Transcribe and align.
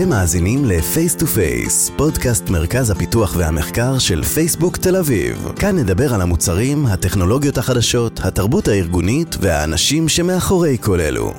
אתם 0.00 0.08
מאזינים 0.08 0.64
ל-Face 0.64 1.20
to 1.20 1.22
Face, 1.22 1.92
פודקאסט 1.96 2.50
מרכז 2.50 2.90
הפיתוח 2.90 3.36
והמחקר 3.38 3.98
של 3.98 4.22
פייסבוק 4.22 4.76
תל 4.76 4.96
אביב. 4.96 5.52
כאן 5.60 5.76
נדבר 5.76 6.14
על 6.14 6.20
המוצרים, 6.20 6.86
הטכנולוגיות 6.86 7.58
החדשות, 7.58 8.20
התרבות 8.24 8.68
הארגונית 8.68 9.36
והאנשים 9.40 10.08
שמאחורי 10.08 10.78
כל 10.78 11.00
אלו. 11.00 11.32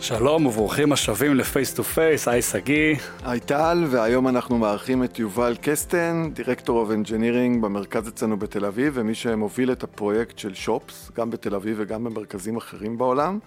שלום 0.00 0.46
וברוכים 0.46 0.92
השבים 0.92 1.34
ל 1.34 1.42
Face 1.42 1.74
to 1.74 1.84
Face, 1.84 2.28
היי 2.28 2.42
שגיא. 2.42 2.96
היי 3.24 3.40
טל, 3.40 3.84
והיום 3.90 4.28
אנחנו 4.28 4.58
מארחים 4.58 5.04
את 5.04 5.18
יובל 5.18 5.56
קסטן, 5.60 6.30
director 6.32 6.80
of 6.80 6.90
engineering 6.90 7.62
במרכז 7.62 8.08
אצלנו 8.08 8.36
בתל 8.36 8.64
אביב, 8.64 8.92
ומי 8.96 9.14
שמוביל 9.14 9.72
את 9.72 9.82
הפרויקט 9.82 10.38
של 10.38 10.54
Shops, 10.54 11.10
גם 11.16 11.30
בתל 11.30 11.54
אביב 11.54 11.76
וגם 11.80 12.04
במרכזים 12.04 12.56
אחרים 12.56 12.98
בעולם. 12.98 13.38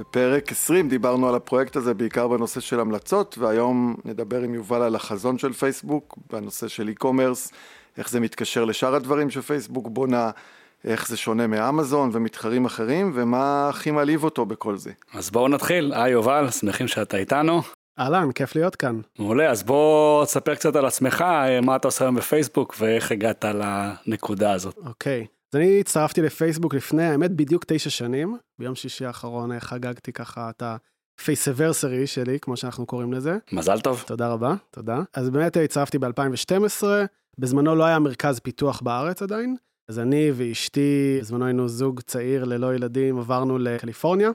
בפרק 0.00 0.52
20 0.52 0.88
דיברנו 0.88 1.28
על 1.28 1.34
הפרויקט 1.34 1.76
הזה 1.76 1.94
בעיקר 1.94 2.28
בנושא 2.28 2.60
של 2.60 2.80
המלצות, 2.80 3.38
והיום 3.38 3.96
נדבר 4.04 4.40
עם 4.42 4.54
יובל 4.54 4.82
על 4.82 4.94
החזון 4.94 5.38
של 5.38 5.52
פייסבוק, 5.52 6.18
בנושא 6.32 6.68
של 6.68 6.90
e-commerce, 6.98 7.52
איך 7.98 8.10
זה 8.10 8.20
מתקשר 8.20 8.64
לשאר 8.64 8.94
הדברים 8.94 9.30
שפייסבוק 9.30 9.88
בונה, 9.88 10.30
איך 10.84 11.08
זה 11.08 11.16
שונה 11.16 11.46
מאמזון 11.46 12.10
ומתחרים 12.12 12.64
אחרים, 12.64 13.12
ומה 13.14 13.68
הכי 13.68 13.90
מעליב 13.90 14.24
אותו 14.24 14.46
בכל 14.46 14.76
זה. 14.76 14.90
אז 15.14 15.30
בואו 15.30 15.48
נתחיל, 15.48 15.92
היי 15.94 16.12
יובל, 16.12 16.50
שמחים 16.50 16.88
שאתה 16.88 17.16
איתנו. 17.16 17.62
אהלן, 17.98 18.32
כיף 18.32 18.56
להיות 18.56 18.76
כאן. 18.76 19.00
מעולה, 19.18 19.50
אז 19.50 19.62
בוא 19.62 20.24
תספר 20.24 20.54
קצת 20.54 20.76
על 20.76 20.86
עצמך, 20.86 21.24
מה 21.62 21.76
אתה 21.76 21.88
עושה 21.88 22.04
היום 22.04 22.14
בפייסבוק 22.14 22.74
ואיך 22.78 23.12
הגעת 23.12 23.44
לנקודה 23.44 24.52
הזאת. 24.52 24.78
אוקיי. 24.86 25.26
Okay. 25.28 25.41
אז 25.52 25.56
אני 25.56 25.80
הצטרפתי 25.80 26.22
לפייסבוק 26.22 26.74
לפני, 26.74 27.02
האמת, 27.02 27.30
בדיוק 27.30 27.64
תשע 27.68 27.90
שנים. 27.90 28.36
ביום 28.58 28.74
שישי 28.74 29.04
האחרון 29.04 29.60
חגגתי 29.60 30.12
ככה 30.12 30.50
את 30.50 30.62
ה-Faceversary 30.62 32.06
שלי, 32.06 32.38
כמו 32.40 32.56
שאנחנו 32.56 32.86
קוראים 32.86 33.12
לזה. 33.12 33.38
מזל 33.52 33.80
טוב. 33.80 34.04
תודה 34.06 34.28
רבה, 34.28 34.54
תודה. 34.70 35.02
אז 35.14 35.30
באמת 35.30 35.56
הצטרפתי 35.56 35.98
ב-2012, 35.98 36.84
בזמנו 37.38 37.74
לא 37.74 37.84
היה 37.84 37.98
מרכז 37.98 38.40
פיתוח 38.40 38.80
בארץ 38.80 39.22
עדיין, 39.22 39.56
אז 39.88 39.98
אני 39.98 40.30
ואשתי, 40.34 41.18
בזמנו 41.20 41.44
היינו 41.44 41.68
זוג 41.68 42.00
צעיר 42.00 42.44
ללא 42.44 42.74
ילדים, 42.74 43.18
עברנו 43.18 43.58
לקליפורניה, 43.58 44.30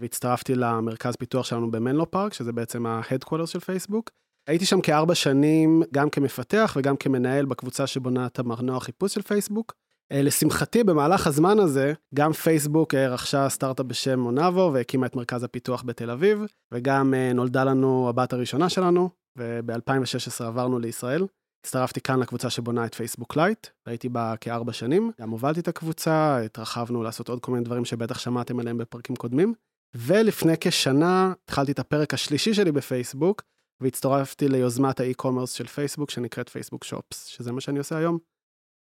והצטרפתי 0.00 0.54
למרכז 0.54 1.16
פיתוח 1.16 1.46
שלנו 1.46 1.70
במנלו 1.70 2.10
פארק, 2.10 2.32
שזה 2.32 2.52
בעצם 2.52 2.86
ה-Headquarters 2.86 3.46
של 3.46 3.60
פייסבוק. 3.60 4.10
הייתי 4.46 4.66
שם 4.66 4.80
כארבע 4.80 5.14
שנים, 5.14 5.82
גם 5.92 6.10
כמפתח 6.10 6.74
וגם 6.76 6.96
כמנהל 6.96 7.44
בקבוצה 7.44 7.86
שבונה 7.86 8.26
את 8.26 8.38
המנוע 8.38 8.80
חיפוש 8.80 9.14
של 9.14 9.22
פייסבוק. 9.22 9.74
אה, 10.12 10.22
לשמחתי, 10.22 10.84
במהלך 10.84 11.26
הזמן 11.26 11.58
הזה, 11.58 11.92
גם 12.14 12.32
פייסבוק 12.32 12.94
אה, 12.94 13.08
רכשה 13.08 13.48
סטארט-אפ 13.48 13.86
בשם 13.86 14.20
מונאבו 14.20 14.70
והקימה 14.74 15.06
את 15.06 15.16
מרכז 15.16 15.42
הפיתוח 15.42 15.82
בתל 15.86 16.10
אביב, 16.10 16.42
וגם 16.72 17.14
אה, 17.14 17.32
נולדה 17.32 17.64
לנו 17.64 18.08
הבת 18.08 18.32
הראשונה 18.32 18.68
שלנו, 18.68 19.10
וב-2016 19.38 20.44
עברנו 20.44 20.78
לישראל. 20.78 21.26
הצטרפתי 21.64 22.00
כאן 22.00 22.20
לקבוצה 22.20 22.50
שבונה 22.50 22.86
את 22.86 22.94
Facebook 22.94 23.36
Lite, 23.36 23.66
והייתי 23.86 24.08
בה 24.08 24.34
כארבע 24.40 24.72
שנים. 24.72 25.12
גם 25.20 25.30
הובלתי 25.30 25.60
את 25.60 25.68
הקבוצה, 25.68 26.38
התרחבנו 26.44 27.02
לעשות 27.02 27.28
עוד 27.28 27.40
כל 27.40 27.52
מיני 27.52 27.64
דברים 27.64 27.84
שבטח 27.84 28.18
שמעתם 28.18 28.60
עליהם 28.60 28.78
בפרקים 28.78 29.16
קודמים. 29.16 29.54
ולפני 29.94 30.54
כשנה 30.60 31.32
התחלתי 31.44 31.72
את 31.72 31.78
הפרק 31.78 32.14
השלישי 32.14 32.54
שלי 32.54 32.72
בפייסבוק, 32.72 33.42
והצטרפתי 33.82 34.48
ליוזמת 34.48 35.00
ה 35.00 35.05
e-commerce 35.05 35.52
של 35.52 35.66
פייסבוק 35.66 36.10
שנקראת 36.10 36.48
Facebook 36.48 36.84
Shops, 36.84 37.24
שזה 37.24 37.52
מה 37.52 37.60
שאני 37.60 37.78
עושה 37.78 37.96
היום. 37.96 38.18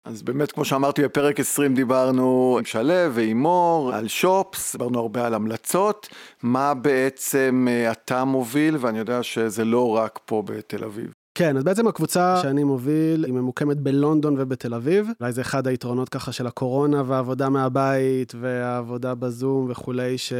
אז 0.06 0.22
באמת, 0.22 0.52
כמו 0.52 0.66
שאמרתי, 0.66 1.04
בפרק 1.04 1.40
20 1.40 1.76
דיברנו 1.76 2.56
עם 2.60 2.66
שלו 2.66 3.14
ועם 3.14 3.42
מור, 3.42 3.92
על 3.94 4.08
Shops, 4.08 4.76
דיברנו 4.76 5.00
הרבה 5.00 5.28
על 5.28 5.34
המלצות, 5.34 6.08
מה 6.44 6.74
בעצם 6.74 7.68
אה, 7.70 7.92
אתה 7.92 8.24
מוביל, 8.24 8.78
ואני 8.80 9.00
יודע 9.00 9.24
שזה 9.24 9.66
לא 9.66 9.96
רק 9.96 10.20
פה 10.26 10.44
בתל 10.46 10.84
אביב. 10.84 11.12
כן, 11.38 11.58
אז 11.58 11.64
בעצם 11.64 11.88
הקבוצה 11.88 12.40
שאני 12.42 12.64
מוביל 12.64 13.26
היא 13.26 13.34
ממוקמת 13.34 13.78
בלונדון 13.78 14.36
ובתל 14.38 14.74
אביב. 14.74 15.08
אולי 15.22 15.32
זה 15.32 15.42
אחד 15.42 15.68
היתרונות 15.68 16.10
ככה 16.10 16.32
של 16.32 16.48
הקורונה 16.48 17.04
והעבודה 17.06 17.50
מהבית 17.50 18.34
והעבודה 18.40 19.16
בזום 19.16 19.68
וכולי, 19.70 20.18
ש... 20.18 20.34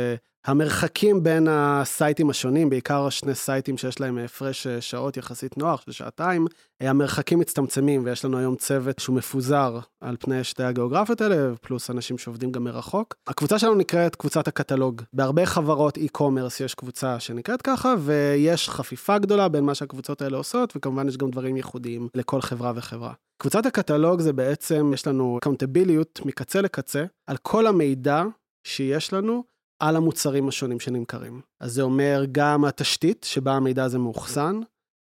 המרחקים 0.46 1.24
בין 1.24 1.48
הסייטים 1.50 2.30
השונים, 2.30 2.70
בעיקר 2.70 3.10
שני 3.10 3.36
סייטים 3.36 3.78
שיש 3.78 4.00
להם 4.00 4.18
הפרש 4.18 4.68
שעות 4.68 5.18
יחסית 5.18 5.58
נוח, 5.58 5.82
של 5.82 5.92
שעתיים, 5.92 6.48
המרחקים 6.82 7.40
מצטמצמים, 7.40 8.06
ויש 8.06 8.26
לנו 8.26 8.38
היום 8.38 8.56
צוות 8.56 9.00
שהוא 9.00 9.16
מפוזר 9.16 9.80
על 10.02 10.16
פני 10.20 10.44
שתי 10.44 10.64
הגיאוגרפיות 10.64 11.22
האלה, 11.22 11.56
פלוס 11.62 11.90
אנשים 11.90 12.18
שעובדים 12.18 12.52
גם 12.52 12.64
מרחוק. 12.64 13.16
הקבוצה 13.28 13.60
שלנו 13.60 13.76
נקראת 13.76 14.16
קבוצת 14.16 14.48
הקטלוג. 14.48 15.02
בהרבה 15.14 15.46
חברות 15.46 15.98
e-commerce 15.98 16.64
יש 16.64 16.76
קבוצה 16.76 17.20
שנקראת 17.20 17.62
ככה, 17.62 17.94
ויש 18.00 18.70
חפיפה 18.70 19.18
גדולה 19.18 19.48
בין 19.48 19.64
מה 19.64 19.76
שהקבוצות 19.76 20.22
האלה 20.22 20.38
עושות, 20.38 20.74
וכמובן 20.76 21.08
יש 21.08 21.18
גם 21.18 21.30
דברים 21.32 21.58
ייחודיים 21.58 22.08
לכל 22.16 22.42
חברה 22.42 22.72
וחברה. 22.76 23.14
קבוצת 23.42 23.66
הקטלוג 23.66 24.22
זה 24.22 24.34
בעצם, 24.34 24.92
יש 24.94 25.08
לנו 25.08 25.38
accountability 25.38 26.20
מקצה 26.26 26.62
לקצה, 26.62 27.06
על 27.28 27.38
כל 27.38 27.68
המידע 27.68 28.24
שיש 28.64 29.14
לנו 29.14 29.44
על 29.80 29.96
המוצרים 29.96 30.48
השונים 30.48 30.80
שנמכרים. 30.80 31.42
אז 31.60 31.74
זה 31.74 31.82
אומר 31.82 32.24
גם 32.32 32.66
התשתית 32.66 33.26
שבה 33.30 33.54
המידע 33.54 33.84
הזה 33.84 33.98
מאוחסן, 33.98 34.60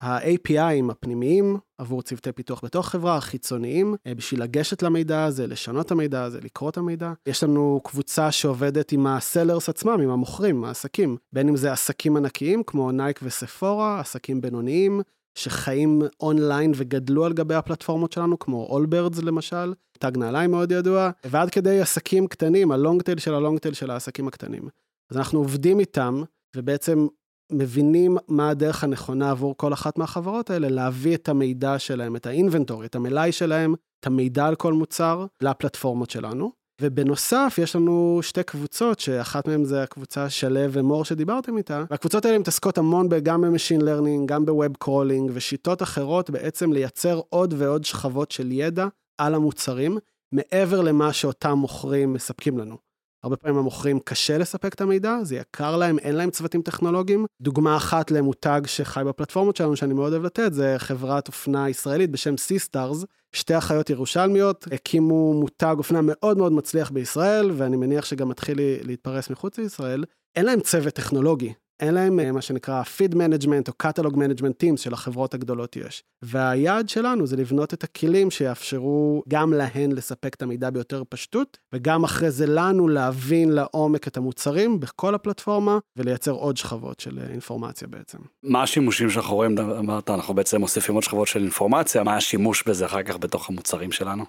ה-APIים 0.02 0.90
הפנימיים 0.90 1.56
עבור 1.78 2.02
צוותי 2.02 2.32
פיתוח 2.32 2.64
בתוך 2.64 2.88
חברה, 2.88 3.16
החיצוניים, 3.16 3.94
אה, 4.06 4.14
בשביל 4.14 4.42
לגשת 4.42 4.82
למידע 4.82 5.24
הזה, 5.24 5.46
לשנות 5.46 5.86
את 5.86 5.90
המידע 5.90 6.22
הזה, 6.22 6.40
לקרוא 6.40 6.70
את 6.70 6.76
המידע. 6.76 7.12
יש 7.26 7.44
לנו 7.44 7.80
קבוצה 7.84 8.32
שעובדת 8.32 8.92
עם 8.92 9.06
ה 9.06 9.14
sellers 9.14 9.68
עצמם, 9.68 10.00
עם 10.00 10.10
המוכרים, 10.10 10.64
העסקים, 10.64 11.16
בין 11.32 11.48
אם 11.48 11.56
זה 11.56 11.72
עסקים 11.72 12.16
ענקיים 12.16 12.62
כמו 12.62 12.92
Nike 12.92 13.20
ו 13.22 13.31
Sephora, 13.31 14.00
עסקים 14.00 14.40
בינוניים, 14.40 15.00
שחיים 15.34 16.02
אונליין 16.20 16.72
וגדלו 16.76 17.24
על 17.24 17.32
גבי 17.32 17.54
הפלטפורמות 17.54 18.12
שלנו, 18.12 18.38
כמו 18.38 18.66
Allbirds 18.70 19.18
למשל, 19.22 19.74
מותג 19.98 20.16
נעליים 20.16 20.50
מאוד 20.50 20.72
ידוע, 20.72 21.10
ועד 21.24 21.50
כדי 21.50 21.80
עסקים 21.80 22.26
קטנים, 22.26 22.72
ה 22.72 22.78
long 22.78 23.02
tail 23.02 23.18
של 23.18 23.34
ה 23.34 23.39
long 23.39 23.58
tail 23.58 23.74
של 23.74 23.90
העסקים 23.90 24.28
הקטנים. 24.28 24.68
אז 25.10 25.16
אנחנו 25.16 25.38
עובדים 25.38 25.80
איתם, 25.80 26.22
ובעצם 26.56 27.06
מבינים 27.52 28.16
מה 28.28 28.50
הדרך 28.50 28.84
הנכונה 28.84 29.30
עבור 29.30 29.56
כל 29.56 29.72
אחת 29.72 29.98
מהחברות 29.98 30.50
האלה, 30.50 30.68
להביא 30.68 31.14
את 31.14 31.28
המידע 31.28 31.78
שלהם, 31.78 32.16
את 32.16 32.26
ה 32.26 32.31
inventory, 32.31 32.86
את 32.86 32.94
המלאי 32.94 33.32
שלהם, 33.32 33.74
את 34.00 34.06
המידע 34.06 34.46
על 34.46 34.54
כל 34.54 34.72
מוצר, 34.72 35.26
לפלטפורמות 35.42 36.10
שלנו. 36.10 36.59
ובנוסף, 36.80 37.54
יש 37.62 37.76
לנו 37.76 38.18
שתי 38.22 38.42
קבוצות, 38.42 39.00
שאחת 39.00 39.48
מהן 39.48 39.64
זה 39.64 39.82
הקבוצה 39.82 40.30
שלו 40.30 40.72
ומור 40.72 41.04
שדיברתם 41.04 41.56
איתה, 41.56 41.84
והקבוצות 41.90 42.24
האלה 42.24 42.38
מתעסקות 42.38 42.78
המון 42.78 43.08
גם 43.22 43.40
ב 43.40 43.45
machine 43.45 43.80
learning, 43.80 44.28
גם 44.28 44.46
ב 44.46 44.53
web 44.53 44.76
crawling, 44.78 45.30
ושיטות 45.34 45.82
אחרות 45.82 46.30
בעצם 46.30 46.72
לייצר 46.72 47.20
עוד 47.28 47.54
ועוד 47.56 47.84
שכבות 47.84 48.30
של 48.30 48.52
ידע 48.52 48.86
על 49.18 49.34
המוצרים, 49.34 49.98
מעבר 50.32 50.80
למה 50.80 51.12
שאותם 51.12 51.52
מוכרים 51.52 52.12
מספקים 52.12 52.58
לנו. 52.58 52.89
הרבה 53.24 53.36
פעמים 53.36 53.58
המוכרים 53.58 54.00
קשה 54.04 54.38
לספק 54.38 54.74
את 54.74 54.80
המידע, 54.80 55.16
זה 55.22 55.36
יקר 55.36 55.76
להם, 55.76 55.98
אין 55.98 56.14
להם 56.14 56.30
צוותים 56.30 56.62
טכנולוגיים. 56.62 57.26
דוגמה 57.40 57.76
אחת 57.76 58.10
למותג 58.10 58.60
שחי 58.66 59.02
בפלטפורמות 59.06 59.56
שלנו, 59.56 59.76
שאני 59.76 59.94
מאוד 59.94 60.12
אוהב 60.12 60.24
לתת, 60.24 60.52
זה 60.52 60.74
חברת 60.78 61.28
אופנה 61.28 61.68
ישראלית 61.68 62.10
בשם 62.10 62.34
Sisters. 62.34 63.04
שתי 63.32 63.58
אחיות 63.58 63.90
ירושלמיות 63.90 64.66
הקימו 64.72 65.34
מותג 65.34 65.74
אופנה 65.78 66.00
מאוד 66.02 66.38
מאוד 66.38 66.52
מצליח 66.52 66.90
בישראל, 66.90 67.50
ואני 67.56 67.76
מניח 67.76 68.04
שגם 68.04 68.28
מתחיל 68.28 68.58
להתפרס 68.82 69.30
מחוץ 69.30 69.58
לישראל. 69.58 70.04
אין 70.36 70.46
להם 70.46 70.60
צוות 70.60 70.94
טכנולוגי, 70.94 71.52
אין 71.80 71.94
להם 71.94 72.20
אה, 72.20 72.32
מה 72.32 72.42
שנקרא 72.42 72.82
feed 72.82 73.14
management 73.14 73.68
או 73.68 73.72
catalog 73.76 74.16
management 74.16 74.58
teams 74.58 74.80
שלחברות 74.80 75.34
הגדולות 75.34 75.76
יש. 75.76 76.02
והיעד 76.22 76.88
שלנו 76.88 77.26
זה 77.26 77.36
לבנות 77.36 77.74
את 77.74 77.84
הכלים 77.84 78.30
שיאפשרו 78.30 79.22
גם 79.28 79.52
להן 79.52 79.92
לספק 79.92 80.34
את 80.34 80.42
המידע 80.42 80.70
ביותר 80.70 81.02
פשטות, 81.08 81.58
וגם 81.72 82.04
אחרי 82.04 82.30
זה 82.30 82.46
לנו 82.46 82.88
להבין 82.88 83.52
לעומק 83.52 84.08
את 84.08 84.16
המוצרים 84.16 84.80
בכל 84.80 85.14
הפלטפורמה, 85.14 85.78
ולייצר 85.96 86.32
עוד 86.32 86.56
שכבות 86.56 87.00
של 87.00 87.18
אה, 87.18 87.26
אינפורמציה 87.32 87.88
בעצם. 87.88 88.18
מה 88.42 88.62
השימושים 88.62 89.10
שאנחנו 89.10 89.36
רואים, 89.36 89.58
אמרת, 89.58 90.10
אנחנו 90.10 90.34
בעצם 90.34 90.60
מוסיפים 90.60 90.94
עוד 90.94 91.04
שכבות 91.04 91.28
של 91.28 91.40
אינפורמציה, 91.40 92.02
מה 92.02 92.16
השימוש 92.16 92.64
בזה 92.66 92.86
אחר 92.86 93.02
כך 93.02 93.16
בתוך 93.16 93.48
המוצרים 93.48 93.92
שלנו? 93.92 94.24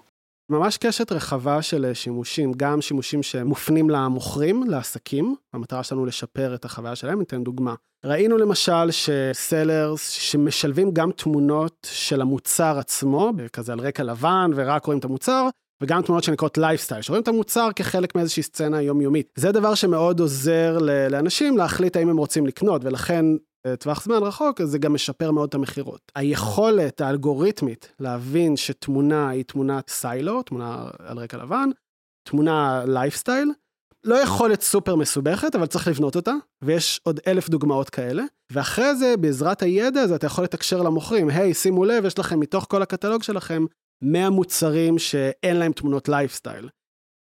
ממש 0.52 0.76
קשת 0.76 1.12
רחבה 1.12 1.62
של 1.62 1.84
אה, 1.84 1.94
שימושים, 1.94 2.52
גם 2.56 2.80
שימושים 2.80 3.22
שמופנים 3.22 3.90
למוכרים, 3.90 4.62
לעסקים, 4.62 5.34
המטרה 5.52 5.82
שלנו 5.82 6.06
לשפר 6.06 6.54
את 6.54 6.64
החוויה 6.64 6.96
שלהם, 6.96 7.18
ניתן 7.18 7.44
דוגמה. 7.44 7.74
ראינו 8.04 8.38
למשל 8.38 8.90
שסלרס 8.90 10.10
שמשלבים 10.10 10.90
גם 10.92 11.10
תמונות 11.12 11.86
של 11.90 12.20
המוצר 12.20 12.78
עצמו, 12.78 13.32
כזה 13.52 13.72
על 13.72 13.80
רקע 13.80 14.02
לבן 14.02 14.50
ורק 14.54 14.84
רואים 14.84 14.98
את 14.98 15.04
המוצר, 15.04 15.48
וגם 15.82 16.02
תמונות 16.02 16.24
שנקראות 16.24 16.58
לייפסטייל, 16.58 17.02
שרואים 17.02 17.22
את 17.22 17.28
המוצר 17.28 17.68
כחלק 17.76 18.14
מאיזושהי 18.14 18.42
סצנה 18.42 18.82
יומיומית. 18.82 19.28
זה 19.36 19.52
דבר 19.52 19.74
שמאוד 19.74 20.20
עוזר 20.20 20.78
לאנשים 21.10 21.58
להחליט 21.58 21.96
האם 21.96 22.08
הם 22.08 22.16
רוצים 22.16 22.46
לקנות, 22.46 22.84
ולכן 22.84 23.24
טווח 23.78 24.04
זמן 24.04 24.22
רחוק, 24.22 24.60
אז 24.60 24.70
זה 24.70 24.78
גם 24.78 24.94
משפר 24.94 25.30
מאוד 25.30 25.48
את 25.48 25.54
המכירות. 25.54 26.12
היכולת 26.14 27.00
האלגוריתמית 27.00 27.92
להבין 28.00 28.56
שתמונה 28.56 29.28
היא 29.28 29.44
תמונת 29.44 29.90
silo, 29.90 30.42
תמונה 30.42 30.88
על 30.98 31.18
רקע 31.18 31.36
לבן, 31.36 31.70
תמונה 32.28 32.84
לייפסטייל, 32.86 33.52
לא 34.04 34.14
יכולת 34.14 34.62
סופר 34.62 34.96
מסובכת, 34.96 35.54
אבל 35.54 35.66
צריך 35.66 35.88
לבנות 35.88 36.16
אותה, 36.16 36.32
ויש 36.62 37.00
עוד 37.02 37.20
אלף 37.26 37.48
דוגמאות 37.48 37.90
כאלה. 37.90 38.22
ואחרי 38.52 38.96
זה, 38.96 39.14
בעזרת 39.20 39.62
הידע 39.62 40.00
הזה, 40.00 40.14
אתה 40.14 40.26
יכול 40.26 40.44
לתקשר 40.44 40.82
למוכרים, 40.82 41.28
היי, 41.28 41.50
hey, 41.50 41.54
שימו 41.54 41.84
לב, 41.84 42.04
יש 42.04 42.18
לכם 42.18 42.40
מתוך 42.40 42.66
כל 42.68 42.82
הקטלוג 42.82 43.22
שלכם 43.22 43.64
100 44.02 44.30
מוצרים 44.30 44.98
שאין 44.98 45.56
להם 45.56 45.72
תמונות 45.72 46.08
לייפסטייל. 46.08 46.68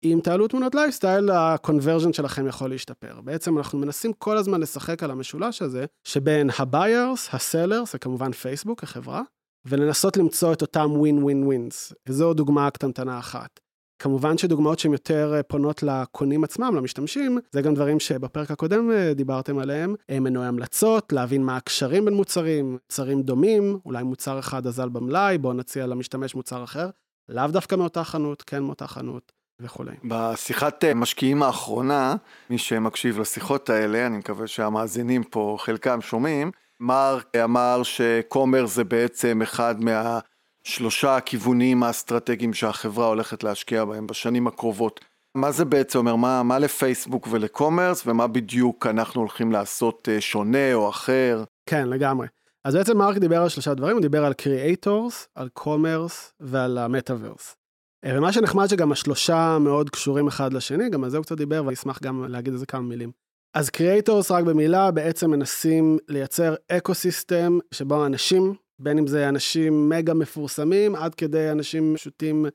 אם 0.04 0.20
תעלו 0.24 0.48
תמונות 0.48 0.76
לייפסטייל, 0.76 1.30
ה-conversion 1.30 2.14
שלכם 2.14 2.48
יכול 2.48 2.70
להשתפר. 2.70 3.22
בעצם 3.22 3.58
אנחנו 3.58 3.80
מנסים 3.80 4.14
כל 4.14 4.38
הזמן 4.38 4.62
לשחק 4.62 5.04
על 5.04 5.12
המשולש 5.12 5.62
הזה, 5.62 5.86
שבין 6.04 6.50
ה-buyers, 6.50 7.30
ה-sellers, 7.32 7.90
וכמובן 7.96 8.32
פייסבוק, 8.32 8.84
החברה, 8.84 9.22
ולנסות 9.66 10.18
למצוא 10.18 10.54
את 10.54 10.62
אותם 10.62 10.90
win-win-wins. 11.02 11.94
וזו 12.08 12.34
דוגמה 12.34 12.72
קטנטנה 12.72 13.20
אחת. 13.20 13.60
כמובן 14.02 14.38
שדוגמאות 14.38 14.80
שהן 14.80 14.92
יותר 14.92 15.34
אה, 15.36 15.44
פונות 15.44 15.84
לקונים 15.84 16.44
עצמם, 16.44 16.76
למשתמשים, 16.76 17.38
זה 17.52 17.62
גם 17.62 17.74
דברים 17.74 18.00
שבפרק 18.00 18.52
הקודם 18.52 18.92
אה, 18.92 19.14
דיברתם 19.14 19.60
עליהם, 19.60 19.96
מנועי 20.12 20.48
המלצות, 20.48 21.14
להבין 21.14 21.44
מה 21.44 21.58
הקשרים 21.58 22.06
בין 22.06 22.14
מוצרים, 22.14 22.72
מוצרים 22.72 23.22
דומים, 23.22 23.80
אולי 23.86 24.04
מוצר 24.04 24.40
אחד 24.40 24.68
אזל 24.68 24.90
במלאי, 24.90 25.38
בואו 25.38 25.54
נציע 25.54 25.88
למשתמש 25.88 26.36
מוצר 26.36 26.64
אחר, 26.64 26.90
לאו 27.30 27.48
דווקא 27.48 27.76
מאותה 27.76 28.04
חנות, 28.04 28.42
כן 28.42 28.64
מאותה 28.64 28.88
חנות. 28.88 29.39
וכולי. 29.60 29.92
בשיחת 30.04 30.84
אה, 30.84 30.94
משקיעים 30.94 31.44
האחרונה, 31.44 32.16
מי 32.50 32.58
שמקשיב 32.58 33.20
לשיחות 33.20 33.70
האלה, 33.70 34.06
אני 34.06 34.18
מקווה 34.18 34.48
שהמאזינים 34.48 35.24
פה 35.24 35.58
חלקם 35.60 36.02
שומעים, 36.02 36.52
מרק 36.80 37.36
אמר 37.44 37.84
שקומר 37.84 38.66
זה 38.66 38.84
בעצם 38.84 39.42
אחד 39.42 39.84
מה... 39.84 40.20
שלושה 40.64 41.16
הכיוונים 41.16 41.84
האסטרטגיים 41.84 42.54
שהחברה 42.54 43.08
הולכת 43.08 43.44
להשקיע 43.44 43.86
בהם 43.86 44.08
בשנים 44.08 44.48
הקרובות. 44.48 45.06
מה 45.36 45.52
זה 45.52 45.66
בעצם 45.66 46.00
אומר? 46.00 46.16
מה, 46.16 46.44
מה 46.44 46.60
לפייסבוק 46.60 47.28
ולקומרס 47.32 48.08
ומה 48.08 48.28
בדיוק 48.28 48.88
אנחנו 48.88 49.22
הולכים 49.22 49.52
לעשות 49.52 50.10
אה, 50.12 50.22
שונה 50.22 50.74
או 50.74 50.90
אחר? 50.90 51.44
כן, 51.66 51.90
לגמרי. 51.90 52.28
אז 52.66 52.76
בעצם 52.76 52.98
מרק 52.98 53.18
דיבר 53.18 53.42
על 53.42 53.50
שלושה 53.50 53.74
דברים, 53.74 53.96
הוא 53.96 54.02
דיבר 54.02 54.26
על 54.26 54.34
creators, 54.34 55.28
על 55.36 55.50
commerce 55.54 56.34
ועל 56.40 56.78
המטאוורס. 56.78 57.56
אה, 58.06 58.18
ומה 58.18 58.34
שנחמד 58.34 58.68
שגם 58.68 58.92
השלושה 58.92 59.58
מאוד 59.62 59.90
קשורים 59.90 60.28
אחד 60.28 60.54
לשני, 60.54 60.90
גם 60.90 61.04
על 61.04 61.10
זה 61.10 61.18
הוא 61.18 61.24
קצת 61.24 61.38
דיבר 61.38 61.64
ואני 61.64 61.74
אשמח 61.74 62.00
גם 62.04 62.26
להגיד 62.28 62.54
על 62.54 62.60
זה 62.60 62.66
כמה 62.66 62.82
מילים. 62.82 63.12
אז 63.54 63.70
creators, 63.70 64.32
רק 64.32 64.44
במילה, 64.44 64.92
בעצם 64.92 65.32
מנסים 65.32 65.98
לייצר 66.08 66.56
ecosystem 66.68 67.60
שבו 67.72 68.06
אנשים 68.06 68.56
בין 68.80 68.98
אם 68.98 69.08
זה 69.08 69.30
אנשים 69.30 69.90
מגה 69.90 70.14
מפורסמים, 70.14 70.96
עד 70.96 71.16
כדי 71.16 71.52
אנשים 71.52 71.96
פשוטים 71.96 72.46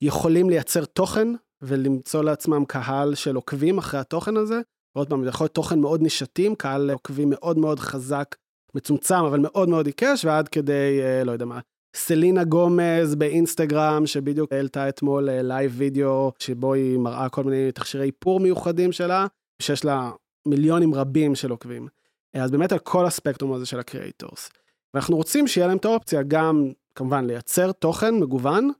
יכולים 0.00 0.50
לייצר 0.50 0.84
תוכן 0.84 1.28
ולמצוא 1.62 2.24
לעצמם 2.24 2.64
קהל 2.64 3.14
של 3.14 3.36
עוקבים 3.36 3.78
אחרי 3.78 4.00
התוכן 4.00 4.36
הזה. 4.36 4.60
ועוד 4.96 5.08
פעם, 5.08 5.22
זה 5.22 5.28
יכול 5.28 5.44
להיות 5.44 5.54
תוכן 5.54 5.80
מאוד 5.80 6.02
נישתי, 6.02 6.48
קהל 6.58 6.90
עוקבים 6.90 7.30
מאוד 7.30 7.58
מאוד 7.58 7.80
חזק, 7.80 8.36
מצומצם, 8.74 9.24
אבל 9.26 9.38
מאוד 9.40 9.68
מאוד 9.68 9.86
עיקש, 9.86 10.24
ועד 10.24 10.48
כדי, 10.48 11.00
אה, 11.02 11.24
לא 11.24 11.32
יודע 11.32 11.44
מה, 11.44 11.60
סלינה 11.96 12.44
גומז 12.44 13.14
באינסטגרם, 13.14 14.06
שבדיוק 14.06 14.52
העלתה 14.52 14.88
אתמול 14.88 15.30
לייב 15.30 15.70
אה, 15.72 15.76
וידאו, 15.78 16.32
שבו 16.38 16.74
היא 16.74 16.98
מראה 16.98 17.28
כל 17.28 17.44
מיני 17.44 17.72
תכשירי 17.72 18.06
איפור 18.06 18.40
מיוחדים 18.40 18.92
שלה, 18.92 19.26
שיש 19.62 19.84
לה 19.84 20.10
מיליונים 20.46 20.94
רבים 20.94 21.34
של 21.34 21.50
עוקבים. 21.50 21.88
אז 22.34 22.50
באמת 22.50 22.72
על 22.72 22.78
כל 22.78 23.06
הספקטרום 23.06 23.52
הזה 23.52 23.66
של 23.66 23.78
ה 23.80 23.87
creators. 23.87 24.50
ואנחנו 24.94 25.16
רוצים 25.16 25.46
שיהיה 25.46 25.66
להם 25.66 25.76
את 25.76 25.84
האופציה 25.84 26.22
גם, 26.22 26.68
כמובן, 26.94 27.26
לייצר 27.26 27.72
תוכן 27.72 28.14
מגוון, 28.14 28.70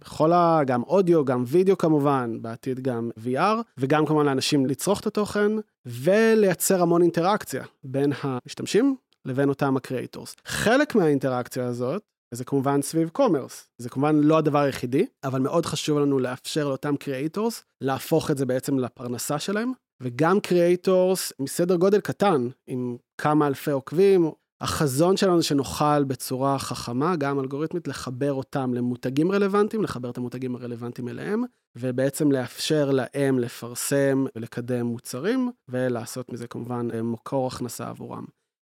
בכל 0.00 0.32
ה... 0.32 0.60
גם 0.66 0.82
אודיו, 0.82 1.24
גם 1.24 1.44
וידאו 1.46 1.78
כמובן, 1.78 2.42
בעתיד 2.42 2.80
גם 2.80 3.10
VR, 3.24 3.62
וגם 3.78 4.06
כמובן 4.06 4.26
לאנשים 4.26 4.66
לצרוך 4.66 5.00
את 5.00 5.06
התוכן, 5.06 5.52
ולייצר 5.86 6.82
המון 6.82 7.02
אינטראקציה 7.02 7.64
בין 7.84 8.12
המשתמשים 8.22 8.96
לבין 9.24 9.48
אותם 9.48 9.76
ה 9.76 9.82
creators. 9.82 10.36
חלק 10.44 10.94
מהאינטראקציה 10.94 11.66
הזאת, 11.66 12.02
זה 12.34 12.44
כמובן 12.44 12.82
סביב 12.82 13.08
commerce, 13.08 13.68
זה 13.78 13.88
כמובן 13.88 14.16
לא 14.16 14.38
הדבר 14.38 14.58
היחידי, 14.58 15.06
אבל 15.24 15.40
מאוד 15.40 15.66
חשוב 15.66 15.98
לנו 15.98 16.18
לאפשר 16.18 16.68
לאותם 16.68 16.96
creators 16.96 17.64
להפוך 17.80 18.30
את 18.30 18.38
זה 18.38 18.46
בעצם 18.46 18.78
לפרנסה 18.78 19.38
שלהם, 19.38 19.72
וגם 20.02 20.40
creators 20.40 21.32
מסדר 21.38 21.76
גודל 21.76 22.00
קטן, 22.00 22.48
עם 22.66 22.96
כמה 23.18 23.46
אלפי 23.46 23.70
עוקבים, 23.70 24.30
החזון 24.60 25.16
שלנו 25.16 25.42
שנוכל 25.42 26.04
בצורה 26.04 26.58
חכמה, 26.58 27.16
גם 27.16 27.40
אלגוריתמית, 27.40 27.88
לחבר 27.88 28.32
אותם 28.32 28.74
למותגים 28.74 29.32
רלוונטיים, 29.32 29.82
לחבר 29.82 30.10
את 30.10 30.18
המותגים 30.18 30.56
הרלוונטיים 30.56 31.08
אליהם, 31.08 31.44
ובעצם 31.78 32.32
לאפשר 32.32 32.90
להם 32.90 33.38
לפרסם 33.38 34.24
ולקדם 34.36 34.86
מוצרים, 34.86 35.50
ולעשות 35.68 36.32
מזה 36.32 36.46
כמובן 36.46 36.88
מקור 37.02 37.46
הכנסה 37.46 37.88
עבורם. 37.88 38.24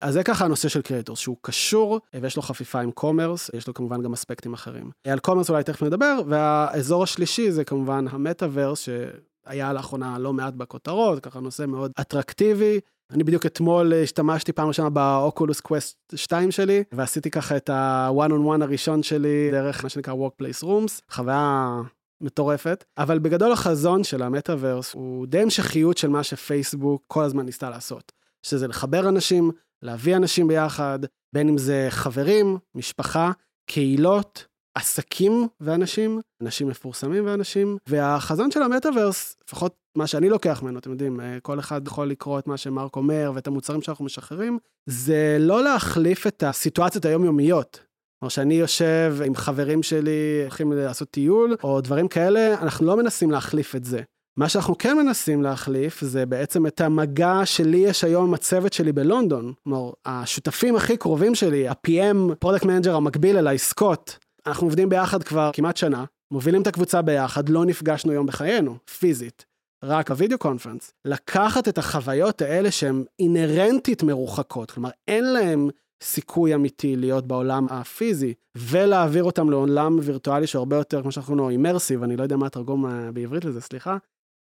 אז 0.00 0.14
זה 0.14 0.22
ככה 0.22 0.44
הנושא 0.44 0.68
של 0.68 0.82
creators, 0.82 1.18
שהוא 1.18 1.36
קשור 1.40 2.00
ויש 2.22 2.36
לו 2.36 2.42
חפיפה 2.42 2.80
עם 2.80 2.90
commerce, 2.90 3.50
יש 3.54 3.68
לו 3.68 3.74
כמובן 3.74 4.02
גם 4.02 4.12
אספקטים 4.12 4.54
אחרים. 4.54 4.90
על 5.06 5.18
commerce 5.18 5.50
אולי 5.50 5.64
תכף 5.64 5.82
נדבר, 5.82 6.18
והאזור 6.28 7.02
השלישי 7.02 7.50
זה 7.50 7.64
כמובן 7.64 8.04
המטאוורס, 8.10 8.80
שהיה 8.80 9.72
לאחרונה 9.72 10.18
לא 10.18 10.32
מעט 10.32 10.54
בכותרות, 10.54 11.20
ככה 11.24 11.40
נושא 11.40 11.66
מאוד 11.66 11.92
אטרקטיבי. 12.00 12.80
אני 13.10 13.24
בדיוק 13.24 13.46
אתמול 13.46 13.92
השתמשתי 13.94 14.52
פעם 14.52 14.68
ראשונה 14.68 14.90
ב 14.90 15.00
Oculus 15.00 15.60
Quest 15.60 15.96
2 16.14 16.50
שלי, 16.50 16.84
ועשיתי 16.92 17.30
ככה 17.30 17.56
את 17.56 17.70
ה-one 17.70 18.30
on 18.30 18.58
one 18.58 18.62
הראשון 18.62 19.02
שלי 19.02 19.48
דרך 19.50 19.84
מה 19.84 19.88
שנקרא 19.88 20.14
Workplace 20.14 20.64
Rooms, 20.64 21.00
חוויה 21.10 21.80
מטורפת, 22.20 22.84
אבל 22.98 23.18
בגדול 23.18 23.52
החזון 23.52 24.04
של 24.04 24.22
המטאוורס 24.22 24.94
הוא 24.94 25.26
די 25.26 25.38
המשכיות 25.38 25.98
של 25.98 26.08
מה 26.08 26.22
שפייסבוק 26.22 27.02
כל 27.06 27.24
הזמן 27.24 27.46
ניסתה 27.46 27.70
לעשות, 27.70 28.12
שזה 28.42 28.68
לחבר 28.68 29.08
אנשים, 29.08 29.50
להביא 29.86 30.16
אנשים 30.16 30.48
ביחד, 30.48 30.98
בין 31.34 31.48
אם 31.48 31.58
זה 31.58 31.86
חברים, 31.90 32.58
משפחה, 32.74 33.30
קהילות, 33.70 34.46
עסקים 34.74 35.48
ואנשים, 35.60 36.20
אנשים 36.42 36.68
מפורסמים 36.68 37.26
ואנשים, 37.26 37.76
והחזון 37.88 38.50
של 38.50 38.62
המטאוורס, 38.62 39.36
לפחות 39.46 39.74
מה 39.98 40.06
שאני 40.06 40.28
לוקח 40.28 40.62
ממנו, 40.62 40.78
אתם 40.78 40.90
יודעים, 40.90 41.20
אה, 41.20 41.38
כל 41.42 41.58
אחד 41.58 41.86
יכול 41.86 42.10
לקרוא 42.10 42.38
את 42.38 42.46
מה 42.46 42.56
שמרק 42.56 42.96
אומר 42.96 43.32
ואת 43.34 43.46
המוצרים 43.46 43.82
שאנחנו 43.82 44.04
משחררים, 44.04 44.58
זה 44.86 45.36
לא 45.40 45.64
להחליף 45.64 46.26
את 46.26 46.42
הסיטואציות 46.42 47.04
היומיומיות. 47.04 47.80
כלומר, 48.18 48.30
שאני 48.30 48.54
יושב 48.54 49.16
עם 49.24 49.34
חברים 49.34 49.82
שלי, 49.82 50.40
הולכים 50.42 50.72
לעשות 50.72 51.10
טיול, 51.10 51.56
או 51.62 51.80
דברים 51.80 52.08
כאלה, 52.08 52.62
אנחנו 52.62 52.86
לא 52.86 52.96
מנסים 52.96 53.30
להחליף 53.30 53.76
את 53.76 53.84
זה. 53.84 54.02
מה 54.36 54.48
שאנחנו 54.48 54.78
כן 54.78 54.96
מנסים 54.96 55.42
להחליף 55.42 56.00
זה 56.00 56.26
בעצם 56.26 56.66
את 56.66 56.80
המגע 56.80 57.40
שלי 57.44 57.76
יש 57.76 58.04
היום 58.04 58.24
עם 58.26 58.34
הצוות 58.34 58.72
שלי 58.72 58.92
בלונדון. 58.92 59.52
כלומר, 59.64 59.90
השותפים 60.06 60.76
הכי 60.76 60.96
קרובים 60.96 61.34
שלי, 61.34 61.68
ה-PM, 61.68 62.34
product 62.38 62.64
manager 62.64 62.94
המקביל 62.94 63.36
אליי, 63.36 63.58
סקוט, 63.58 64.12
אנחנו 64.46 64.66
עובדים 64.66 64.88
ביחד 64.88 65.22
כבר 65.22 65.50
כמעט 65.52 65.76
שנה, 65.76 66.04
מובילים 66.30 66.62
את 66.62 66.66
הקבוצה 66.66 67.02
ביחד, 67.02 67.48
לא 67.48 67.64
נפגשנו 67.64 68.12
יום 68.12 68.26
בחיינו, 68.26 68.76
פיזית. 68.98 69.44
רק 69.84 70.10
ה 70.10 70.15
video 70.15 70.38
conference, 70.38 70.92
לקחת 71.04 71.68
את 71.68 71.78
החוויות 71.78 72.42
האלה 72.42 72.70
שהן 72.70 73.04
אינהרנטית 73.18 74.02
מרוחקות, 74.02 74.70
כלומר 74.70 74.90
אין 75.08 75.24
להם 75.24 75.68
סיכוי 76.02 76.54
אמיתי 76.54 76.96
להיות 76.96 77.26
בעולם 77.26 77.66
הפיזי, 77.70 78.34
ולהעביר 78.56 79.24
אותם 79.24 79.50
לעולם 79.50 79.98
וירטואלי 80.02 80.46
שהרבה 80.46 80.76
יותר, 80.76 81.02
כמו 81.02 81.12
שאנחנו 81.12 81.34
קוראים 81.34 81.44
לו, 81.44 81.50
immersive, 81.50 82.02
אני 82.02 82.16
לא 82.16 82.22
יודע 82.22 82.36
מה 82.36 82.46
התרגום 82.46 82.86
אה, 82.86 83.12
בעברית 83.12 83.44
לזה, 83.44 83.60
סליחה. 83.60 83.96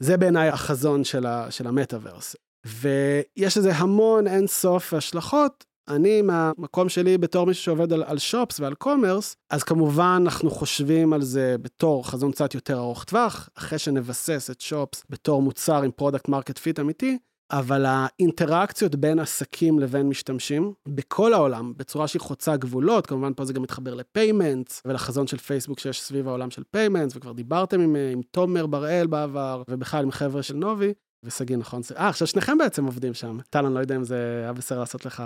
זה 0.02 0.17
בעיניי 0.17 0.49
החזון 0.49 1.05
של, 1.05 1.26
ה, 1.26 1.50
של 1.50 1.67
המטאוורס. 1.67 2.37
ויש 2.67 3.59
לזה 3.59 3.75
המון 3.75 4.26
אין 4.26 4.47
סוף 4.47 4.95
השלכות, 4.95 5.64
אני 5.88 6.23
מהמקום 6.23 6.88
שלי 6.88 7.19
בתור 7.19 7.47
מישהו 7.47 7.64
שעובד 7.64 7.93
על, 7.93 8.02
על 8.02 8.19
Shops 8.19 8.61
ועל 8.61 8.75
commerce, 8.75 9.37
אז 9.50 9.62
כמובן 9.62 10.23
אנחנו 10.25 10.50
חושבים 10.50 11.12
על 11.12 11.23
זה 11.23 11.57
בתור 11.62 12.07
חזון 12.07 12.33
קצת 12.33 12.55
יותר 12.55 12.78
ארוך 12.78 13.05
טווח, 13.05 13.49
אחרי 13.59 13.78
שנבסס 13.78 14.50
את 14.50 14.61
Shops 14.61 15.05
בתור 15.11 15.43
מוצר 15.43 15.83
עם 15.83 15.90
product 15.90 16.28
market 16.28 16.59
fit 16.59 16.81
אמיתי, 16.81 17.19
אבל 17.50 17.85
האינטראקציות 17.88 18.95
בין 18.95 19.19
עסקים 19.19 19.78
לבין 19.78 20.09
משתמשים 20.09 20.73
בכל 20.88 21.35
העולם 21.35 21.73
בצורה 21.76 22.09
שהיא 22.09 22.21
חוצה 22.21 22.57
גבולות, 22.57 23.07
כמובן 23.07 23.35
פה 23.35 23.45
זה 23.45 23.52
גם 23.52 23.62
מתחבר 23.62 23.95
ל-payments 23.95 24.83
ולחזון 24.85 25.26
של 25.26 25.38
פייסבוק 25.38 25.81
שיש 25.81 26.02
סביב 26.02 26.28
העולם 26.28 26.50
של 26.50 26.62
payments, 26.71 27.17
וכבר 27.17 27.33
דיברתם 27.33 27.81
עם, 27.81 27.97
עם 28.12 28.21
תומר 28.31 28.67
בראל 28.67 29.07
בעבר, 29.07 29.62
ובכלל 29.71 30.02
עם 30.02 30.11
חבר'ה 30.11 30.43
של 30.43 30.57
נובי. 30.57 30.93
ושגיא 31.25 31.57
נכון, 31.57 31.81
אה 31.97 32.09
עכשיו 32.09 32.26
שניכם 32.26 32.59
בעצם 32.59 32.85
עובדים 32.85 33.14
שם. 33.14 33.38
טל, 33.50 33.67
אני 33.67 33.75
לא 33.75 33.81
יודע 33.81 33.97
אם 33.97 34.05
זה 34.05 34.40
היה 34.43 34.52
בסדר 34.52 34.78
לעשות 34.78 35.07
לך 35.07 35.23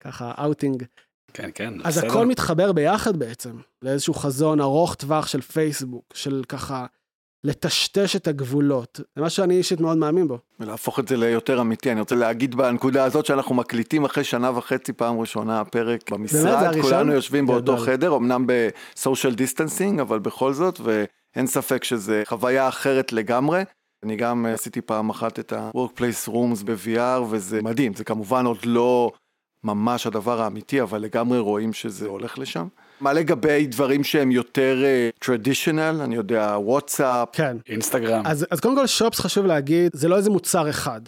ככה 0.00 0.32
אאוטינג. 0.38 0.84
כן, 1.32 1.50
כן, 1.54 1.74
אז 1.84 1.98
בסדר. 1.98 2.10
הכל 2.10 2.26
מתחבר 2.26 2.72
ביחד 2.72 3.16
בעצם, 3.16 3.56
לאיזשהו 3.82 4.14
חזון 4.14 4.60
ארוך 4.60 4.94
טווח 4.94 5.26
של 5.26 5.40
פייסבוק, 5.40 6.04
של 6.14 6.42
ככה 6.48 6.86
לטשטש 7.46 8.16
את 8.16 8.28
הגבולות. 8.28 9.00
זה 9.16 9.22
מה 9.22 9.30
שאני 9.30 9.56
אישית 9.56 9.80
מאוד 9.80 9.96
מאמין 9.96 10.28
בו. 10.28 10.38
ולהפוך 10.60 10.98
את 10.98 11.08
זה 11.08 11.16
ליותר 11.16 11.60
אמיתי. 11.60 11.92
אני 11.92 12.00
רוצה 12.00 12.14
להגיד 12.14 12.54
בנקודה 12.54 13.04
הזאת 13.04 13.26
שאנחנו 13.26 13.54
מקליטים 13.54 14.04
אחרי 14.04 14.24
שנה 14.24 14.58
וחצי 14.58 14.92
פעם 14.92 15.20
ראשונה 15.20 15.64
פרק 15.64 16.10
במשרד, 16.10 16.80
כולנו 16.80 17.12
יושבים 17.12 17.46
באותו 17.46 17.76
חדר, 17.76 18.16
אמנם 18.16 18.46
ב-social 18.46 19.34
distancing, 19.34 20.00
אבל 20.00 20.18
בכל 20.18 20.52
זאת, 20.52 20.80
ואין 20.80 21.46
ספק 21.46 21.84
שזה 21.84 22.22
חוויה 22.26 22.68
אחרת 22.68 23.12
לגמרי. 23.12 23.62
אני 24.02 24.16
גם 24.16 24.46
עשיתי 24.46 24.80
פעם 24.80 25.10
אחת 25.10 25.38
את 25.38 25.52
ה-Workplace 25.52 26.28
Rooms 26.28 26.64
ב-VR, 26.64 27.22
וזה 27.30 27.62
מדהים, 27.62 27.94
זה 27.94 28.04
כמובן 28.04 28.46
עוד 28.46 28.58
לא 28.64 29.12
ממש 29.64 30.06
הדבר 30.06 30.40
האמיתי, 30.40 30.82
אבל 30.82 31.00
לגמרי 31.00 31.38
רואים 31.38 31.72
שזה 31.72 32.06
הולך 32.06 32.38
לשם. 32.38 32.66
מה 33.00 33.12
לגבי 33.12 33.66
דברים 33.66 34.04
שהם 34.04 34.30
יותר 34.30 34.76
traditional, 35.18 35.96
אה, 36.00 36.04
אני 36.04 36.14
יודע, 36.14 36.56
וואטסאפ? 36.58 37.28
כן. 37.32 37.56
אינסטגרם. 37.68 38.22
אז, 38.26 38.46
אז 38.50 38.60
קודם 38.60 38.76
כל 38.76 38.86
Shops 38.86 39.20
חשוב 39.20 39.46
להגיד, 39.46 39.92
זה 39.94 40.08
לא 40.08 40.16
איזה 40.16 40.30
מוצר 40.30 40.70
אחד. 40.70 41.00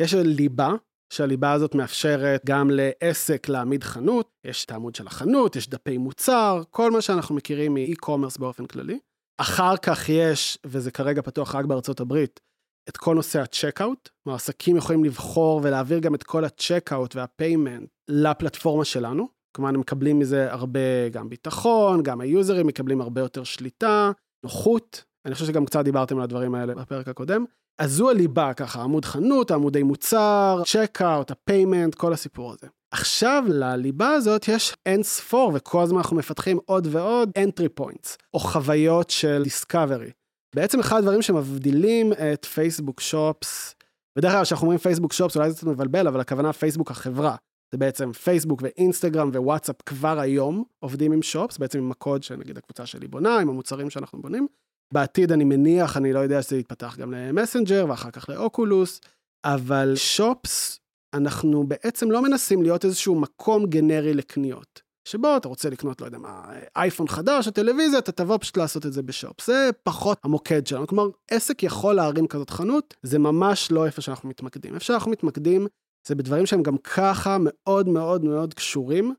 יש 0.00 0.14
ליבה, 0.14 0.72
שהליבה 1.12 1.52
הזאת 1.52 1.74
מאפשרת 1.74 2.42
גם 2.46 2.70
לעסק 2.72 3.48
להעמיד 3.48 3.84
חנות, 3.84 4.28
יש 4.44 4.64
את 4.64 4.70
העמוד 4.70 4.94
של 4.94 5.06
החנות, 5.06 5.56
יש 5.56 5.68
דפי 5.68 5.98
מוצר, 5.98 6.62
כל 6.70 6.90
מה 6.90 7.00
שאנחנו 7.00 7.34
מכירים 7.34 7.74
מ-e-commerce 7.74 8.38
באופן 8.38 8.66
כללי. 8.66 8.98
אחר 9.40 9.76
כך 9.76 10.08
יש, 10.08 10.58
וזה 10.66 10.90
כרגע 10.90 11.22
פתוח 11.22 11.54
רק 11.54 11.64
בארצות 11.64 12.00
הברית, 12.00 12.40
את 12.88 12.96
כל 12.96 13.14
נושא 13.14 13.40
ה-checkout, 13.40 14.08
כלומר 14.24 14.36
עסקים 14.36 14.76
יכולים 14.76 15.04
לבחור 15.04 15.60
ולהעביר 15.62 15.98
גם 15.98 16.14
את 16.14 16.22
כל 16.22 16.44
ה-checkout 16.44 17.16
וה-payment 17.16 17.88
לפלטפורמה 18.08 18.84
שלנו, 18.84 19.28
כלומר 19.52 19.68
הם 19.68 19.80
מקבלים 19.80 20.18
מזה 20.18 20.52
הרבה 20.52 21.08
גם 21.12 21.28
ביטחון, 21.28 22.02
גם 22.02 22.20
היוזרים 22.20 22.66
מקבלים 22.66 23.00
הרבה 23.00 23.20
יותר 23.20 23.44
שליטה, 23.44 24.10
נוחות, 24.44 25.04
אני 25.26 25.34
חושב 25.34 25.46
שגם 25.46 25.64
קצת 25.64 25.84
דיברתם 25.84 26.16
על 26.16 26.22
הדברים 26.22 26.54
האלה 26.54 26.74
בפרק 26.74 27.08
הקודם. 27.08 27.44
אז 27.78 27.92
זו 27.92 28.10
הליבה 28.10 28.54
ככה, 28.54 28.82
עמוד 28.82 29.04
חנות, 29.04 29.50
עמודי 29.50 29.82
מוצר, 29.82 30.62
checkout, 30.66 31.30
ה-payment, 31.30 31.94
כל 31.94 32.12
הסיפור 32.12 32.52
הזה. 32.52 32.66
עכשיו 32.90 33.44
לליבה 33.48 34.08
הזאת 34.08 34.48
יש 34.48 34.74
אין 34.86 35.02
ספור 35.02 35.52
וכל 35.54 35.82
הזמן 35.82 35.98
אנחנו 35.98 36.16
מפתחים 36.16 36.58
עוד 36.64 36.88
ועוד 36.90 37.30
entry 37.38 37.82
points 37.82 38.16
או 38.34 38.38
חוויות 38.38 39.10
של 39.10 39.42
discovery. 39.46 40.12
בעצם 40.54 40.80
אחד 40.80 40.98
הדברים 40.98 41.22
שמבדילים 41.22 42.12
את 42.12 42.44
פייסבוק 42.44 43.00
Shops, 43.00 43.74
בדרך 44.18 44.32
כלל 44.32 44.44
כשאנחנו 44.44 44.64
אומרים 44.64 44.78
פייסבוק 44.78 45.12
Shops 45.12 45.36
אולי 45.36 45.50
זה 45.50 45.56
קצת 45.56 45.66
מבלבל 45.66 46.08
אבל 46.08 46.20
הכוונה 46.20 46.52
פייסבוק 46.52 46.90
החברה. 46.90 47.36
זה 47.72 47.78
בעצם 47.78 48.12
פייסבוק 48.12 48.62
ואינסטגרם 48.62 49.28
ווואטסאפ 49.28 49.76
כבר 49.86 50.20
היום 50.20 50.64
עובדים 50.80 51.12
עם 51.12 51.22
Shops, 51.22 51.58
בעצם 51.58 51.78
עם 51.78 51.90
הקוד 51.90 52.22
שנגיד 52.22 52.58
הקבוצה 52.58 52.86
שלי 52.86 53.08
בונה, 53.08 53.38
עם 53.38 53.48
המוצרים 53.48 53.90
שאנחנו 53.90 54.22
בונים. 54.22 54.46
בעתיד 54.94 55.32
אני 55.32 55.44
מניח, 55.44 55.96
אני 55.96 56.12
לא 56.12 56.18
יודע 56.18 56.42
שזה 56.42 56.56
יתפתח 56.56 56.96
גם 56.98 57.12
למסנג'ר 57.12 57.86
ואחר 57.88 58.10
כך 58.10 58.28
לאוקולוס, 58.28 59.00
אבל 59.44 59.92
שופס, 59.96 60.80
אנחנו 61.14 61.66
בעצם 61.66 62.10
לא 62.10 62.22
מנסים 62.22 62.62
להיות 62.62 62.84
איזשהו 62.84 63.20
מקום 63.20 63.66
גנרי 63.66 64.14
לקניות. 64.14 64.82
שבו 65.08 65.36
אתה 65.36 65.48
רוצה 65.48 65.70
לקנות, 65.70 66.00
לא 66.00 66.06
יודע 66.06 66.18
מה, 66.18 66.42
אייפון 66.76 67.08
חדש 67.08 67.46
או 67.46 67.52
טלוויזיה, 67.52 67.98
אתה 67.98 68.12
תבוא 68.12 68.38
פשוט 68.40 68.56
לעשות 68.56 68.86
את 68.86 68.92
זה 68.92 69.02
בשופ. 69.02 69.40
זה 69.46 69.70
פחות 69.82 70.18
המוקד 70.24 70.66
שלנו. 70.66 70.86
כלומר, 70.86 71.08
עסק 71.30 71.62
יכול 71.62 71.94
להרים 71.94 72.26
כזאת 72.26 72.50
חנות, 72.50 72.94
זה 73.02 73.18
ממש 73.18 73.72
לא 73.72 73.86
איפה 73.86 74.00
שאנחנו 74.00 74.28
מתמקדים. 74.28 74.74
איפה 74.74 74.84
שאנחנו 74.84 75.10
מתמקדים 75.10 75.66
זה 76.06 76.14
בדברים 76.14 76.46
שהם 76.46 76.62
גם 76.62 76.76
ככה 76.78 77.36
מאוד 77.40 77.88
מאוד 77.88 78.24
מאוד 78.24 78.54
קשורים 78.54 79.14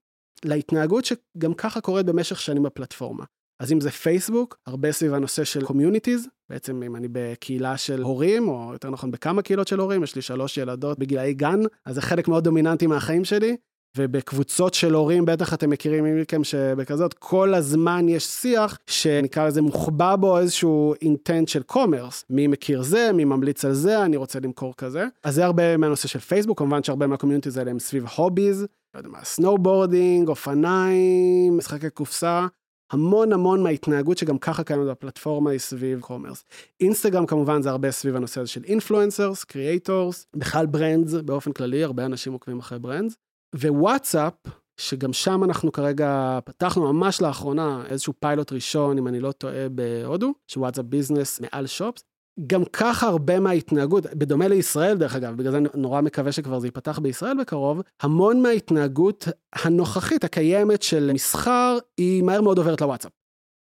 להתנהגות 0.45 1.05
שגם 1.05 1.53
ככה 1.53 1.81
קורית 1.81 2.05
במשך 2.05 2.41
שנים 2.41 2.63
בפלטפורמה. 2.63 3.23
אז 3.61 3.71
אם 3.71 3.81
זה 3.81 3.91
פייסבוק, 3.91 4.57
הרבה 4.67 4.91
סביב 4.91 5.13
הנושא 5.13 5.43
של 5.43 5.65
communities, 5.65 6.27
בעצם 6.49 6.83
אם 6.83 6.95
אני 6.95 7.07
בקהילה 7.11 7.77
של 7.77 8.01
הורים, 8.01 8.47
או 8.47 8.69
יותר 8.73 8.89
נכון 8.89 9.11
בכמה 9.11 9.41
קהילות 9.41 9.67
של 9.67 9.79
הורים, 9.79 10.03
יש 10.03 10.15
לי 10.15 10.21
שלוש 10.21 10.57
ילדות 10.57 10.99
בגילאי 10.99 11.33
גן, 11.33 11.59
אז 11.85 11.95
זה 11.95 12.01
חלק 12.01 12.27
מאוד 12.27 12.43
דומיננטי 12.43 12.87
מהחיים 12.87 13.25
שלי, 13.25 13.57
ובקבוצות 13.97 14.73
של 14.73 14.93
הורים, 14.93 15.25
בטח 15.25 15.53
אתם 15.53 15.69
מכירים 15.69 16.21
מכם 16.21 16.43
שבכזאת, 16.43 17.13
כל 17.13 17.53
הזמן 17.53 18.09
יש 18.09 18.23
שיח 18.23 18.77
שנקרא 18.87 19.47
לזה 19.47 19.61
מוחבא 19.61 20.15
בו 20.15 20.39
איזשהו 20.39 20.93
intent 21.01 21.47
של 21.47 21.63
commerce. 21.63 22.25
מי 22.29 22.47
מכיר 22.47 22.81
זה, 22.81 23.11
מי 23.13 23.25
ממליץ 23.25 23.65
על 23.65 23.73
זה, 23.73 24.05
אני 24.05 24.17
רוצה 24.17 24.39
למכור 24.39 24.73
כזה. 24.77 25.05
אז 25.23 25.35
זה 25.35 25.45
הרבה 25.45 25.77
מהנושא 25.77 26.07
של 26.07 26.19
פייסבוק, 26.19 26.59
כמובן 26.59 26.83
שהרבה 26.83 27.07
מה-communities 27.07 27.57
האלה 27.57 27.71
הם 27.71 27.79
סביב 27.79 28.05
hobbies, 28.15 28.61
לא 28.93 28.99
יודע 28.99 29.09
מה, 29.09 29.23
snowboarding, 29.23 30.27
אופניים, 30.27 31.57
משחקי 31.57 31.89
קופסה. 31.89 32.47
המון 32.91 33.33
המון 33.33 33.63
מההתנהגות 33.63 34.17
שגם 34.17 34.37
ככה 34.37 34.63
קיימת 34.63 34.87
בפלטפורמה 34.87 35.51
היא 35.51 35.59
סביב 35.59 35.99
commerce. 35.99 36.43
אינסטגרם 36.79 37.25
כמובן 37.25 37.61
זה 37.61 37.69
הרבה 37.69 37.91
סביב 37.91 38.15
הנושא 38.15 38.41
הזה 38.41 38.49
של 38.49 38.63
influencers, 38.63 39.43
creators, 39.43 40.25
בכלל 40.35 40.65
brands 40.65 41.13
באופן 41.13 41.51
כללי, 41.51 41.83
הרבה 41.83 42.05
אנשים 42.05 42.33
עוקבים 42.33 42.59
אחרי 42.59 42.79
brands. 42.79 43.15
ווואטסאפ, 43.55 44.33
שגם 44.79 45.13
שם 45.13 45.43
אנחנו 45.43 45.71
כרגע 45.71 46.39
פתחנו 46.45 46.93
ממש 46.93 47.21
לאחרונה 47.21 47.83
איזשהו 47.89 48.13
פיילוט 48.19 48.51
ראשון, 48.51 48.97
אם 48.97 49.07
אני 49.07 49.19
לא 49.19 49.31
טועה, 49.31 49.69
בהודו, 49.69 50.33
שוואטסאפ 50.47 50.85
ביזנס 50.85 51.39
מעל 51.39 51.67
Shops. 51.67 52.03
גם 52.47 52.65
ככה 52.65 53.07
הרבה 53.07 53.39
מההתנהגות, 53.39 54.05
בדומה 54.05 54.47
לישראל 54.47 54.97
דרך 54.97 55.15
אגב, 55.15 55.37
בגלל 55.37 55.51
זה 55.51 55.57
אני 55.57 55.69
נורא 55.75 56.01
מקווה 56.01 56.31
שכבר 56.31 56.59
זה 56.59 56.67
ייפתח 56.67 56.99
בישראל 56.99 57.37
בקרוב, 57.41 57.81
המון 58.01 58.41
מההתנהגות 58.41 59.27
הנוכחית, 59.53 60.23
הקיימת 60.23 60.81
של 60.81 61.11
מסחר, 61.13 61.77
היא 61.97 62.23
מהר 62.23 62.41
מאוד 62.41 62.57
עוברת 62.57 62.81
לוואטסאפ. 62.81 63.11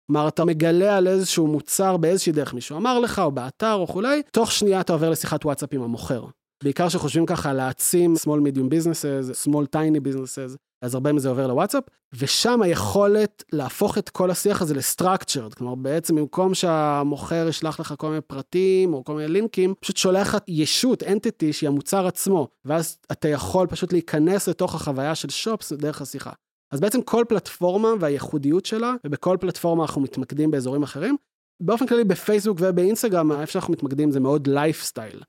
כלומר, 0.08 0.28
אתה 0.28 0.46
מגלה 0.46 0.98
על 0.98 1.08
איזשהו 1.08 1.48
מוצר 1.48 1.98
באיזושהי 1.98 2.32
דרך, 2.32 2.54
מישהו 2.54 2.78
אמר 2.78 3.00
לך, 3.00 3.20
או 3.20 3.32
באתר 3.32 3.74
או 3.74 3.88
כולי, 3.88 4.22
תוך 4.32 4.52
שנייה 4.52 4.82
אתה 4.82 4.94
עובר 4.94 5.10
לשיחת 5.10 5.46
וואטסאפ 5.46 5.74
עם 5.74 5.82
המוכר. 5.82 6.26
בעיקר 6.66 6.90
שחושבים 6.90 7.26
ככה 7.26 7.54
להעצים 7.54 8.14
small 8.14 8.40
medium 8.48 8.70
businesses, 8.72 9.48
small 9.48 9.66
tiny 9.76 10.08
businesses, 10.08 10.58
אז 10.82 10.94
הרבה 10.94 11.14
מזה 11.14 11.30
עובר 11.30 11.48
לוואטסאפ, 11.48 11.84
ושם 12.14 12.62
היכולת 12.62 13.44
להפוך 13.54 13.98
את 13.98 14.10
כל 14.10 14.32
השיח 14.32 14.62
הזה 14.62 14.74
לסטרקצ'רד, 14.74 15.54
כלומר 15.54 15.76
בעצם 15.76 16.16
במקום 16.16 16.54
שהמוכר 16.54 17.48
ישלח 17.50 17.80
לך 17.80 17.94
כל 17.98 18.10
מיני 18.10 18.22
פרטים 18.22 18.94
או 18.94 19.04
כל 19.04 19.16
מיני 19.16 19.28
לינקים, 19.28 19.74
פשוט 19.80 19.98
שולח 19.98 20.28
לך 20.28 20.38
ישות, 20.48 21.04
אנטיטי, 21.04 21.54
שהיא 21.54 21.68
המוצר 21.68 22.08
עצמו, 22.08 22.48
ואז 22.66 22.98
אתה 23.12 23.28
יכול 23.28 23.68
פשוט 23.68 23.94
להיכנס 23.94 24.48
לתוך 24.48 24.76
החוויה 24.76 25.16
של 25.16 25.30
שופס 25.30 25.74
דרך 25.74 26.02
השיחה. 26.02 26.32
אז 26.72 26.80
בעצם 26.80 27.02
כל 27.02 27.24
פלטפורמה 27.30 27.90
והייחודיות 28.00 28.66
שלה, 28.66 28.96
ובכל 29.06 29.38
פלטפורמה 29.40 29.84
אנחנו 29.84 30.02
מתמקדים 30.02 30.52
באזורים 30.52 30.84
אחרים. 30.84 31.18
באופן 31.60 31.88
כללי 31.88 32.04
בפייסבוק 32.04 32.58
ובאינסטגרם, 32.62 33.32
איפה 33.32 33.52
שאנחנו 33.52 33.74
מתמקדים 33.74 34.12
זה 34.12 34.20
מאוד 34.20 34.48
lifestyle. 34.48 35.22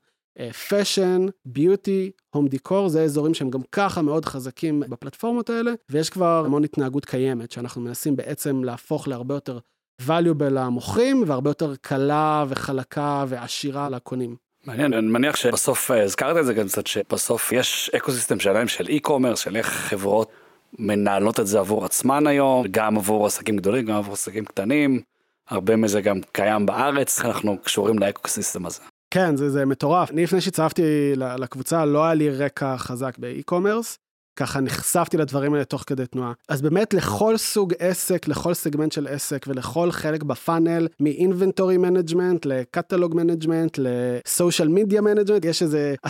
Fashion, 0.69 1.25
beauty, 1.45 2.11
home 2.29 2.47
decor, 2.47 2.89
זה 2.89 3.01
אזורים 3.01 3.33
שהם 3.33 3.49
גם 3.49 3.61
ככה 3.71 4.01
מאוד 4.01 4.25
חזקים 4.25 4.79
בפלטפורמות 4.79 5.49
האלה, 5.49 5.71
ויש 5.89 6.09
כבר 6.09 6.43
המון 6.45 6.63
התנהגות 6.63 7.05
קיימת, 7.05 7.51
שאנחנו 7.51 7.81
מנסים 7.81 8.15
בעצם 8.15 8.63
להפוך 8.63 9.07
להרבה 9.07 9.35
יותר 9.35 9.59
valuable 10.07 10.49
למוכרים, 10.51 11.23
והרבה 11.27 11.49
יותר 11.49 11.75
קלה 11.81 12.45
וחלקה 12.49 13.25
ועשירה 13.27 13.89
לקונים. 13.89 14.35
מעניין, 14.65 14.93
אני 14.93 15.07
מניח 15.07 15.35
שבסוף 15.35 15.91
אה, 15.91 16.03
הזכרת 16.03 16.37
את 16.37 16.45
זה 16.45 16.53
גם 16.53 16.67
קצת, 16.67 16.87
שבסוף 16.87 17.51
יש 17.51 17.91
ecosystem 17.95 18.39
שלהם 18.39 18.67
של 18.67 18.85
e-commerce, 18.85 19.35
של 19.35 19.55
איך 19.55 19.67
חברות 19.67 20.31
מנהלות 20.79 21.39
את 21.39 21.47
זה 21.47 21.59
עבור 21.59 21.85
עצמן 21.85 22.27
היום, 22.27 22.65
גם 22.71 22.97
עבור 22.97 23.25
עסקים 23.25 23.57
גדולים, 23.57 23.85
גם 23.85 23.95
עבור 23.95 24.13
עסקים 24.13 24.45
קטנים, 24.45 25.01
הרבה 25.49 25.75
מזה 25.75 26.01
גם 26.01 26.19
קיים 26.31 26.65
בארץ, 26.65 27.21
אנחנו 27.21 27.57
קשורים 27.63 27.99
ל-ecosystem 27.99 28.65
הזה. 28.65 28.81
כן, 29.11 29.35
זה, 29.35 29.49
זה 29.49 29.65
מטורף. 29.65 30.11
אני 30.11 30.23
לפני 30.23 30.41
שהצטרפתי 30.41 31.11
לקבוצה, 31.15 31.85
לא 31.85 32.05
היה 32.05 32.13
לי 32.13 32.29
רקע 32.29 32.77
חזק 32.77 33.17
ב-e-commerce, 33.17 33.97
ככה 34.37 34.59
נחשפתי 34.59 35.17
לדברים 35.17 35.53
האלה 35.53 35.65
תוך 35.65 35.83
כדי 35.87 36.05
תנועה. 36.05 36.33
אז 36.49 36.61
באמת 36.61 36.93
לכל 36.93 37.37
סוג 37.37 37.73
עסק, 37.79 38.27
לכל 38.27 38.53
סגמנט 38.53 38.91
של 38.91 39.07
עסק 39.07 39.45
ולכל 39.47 39.91
חלק 39.91 40.23
ב-funnel, 40.23 40.87
מ-inventory 40.99 41.79
management 41.85 42.39
לקטלוג 42.45 43.21
management 43.21 43.77
ל-social 43.77 44.67
media 44.67 44.99
management, 44.99 45.47
יש 45.47 45.61
איזה 45.61 45.95
10-20 46.05 46.09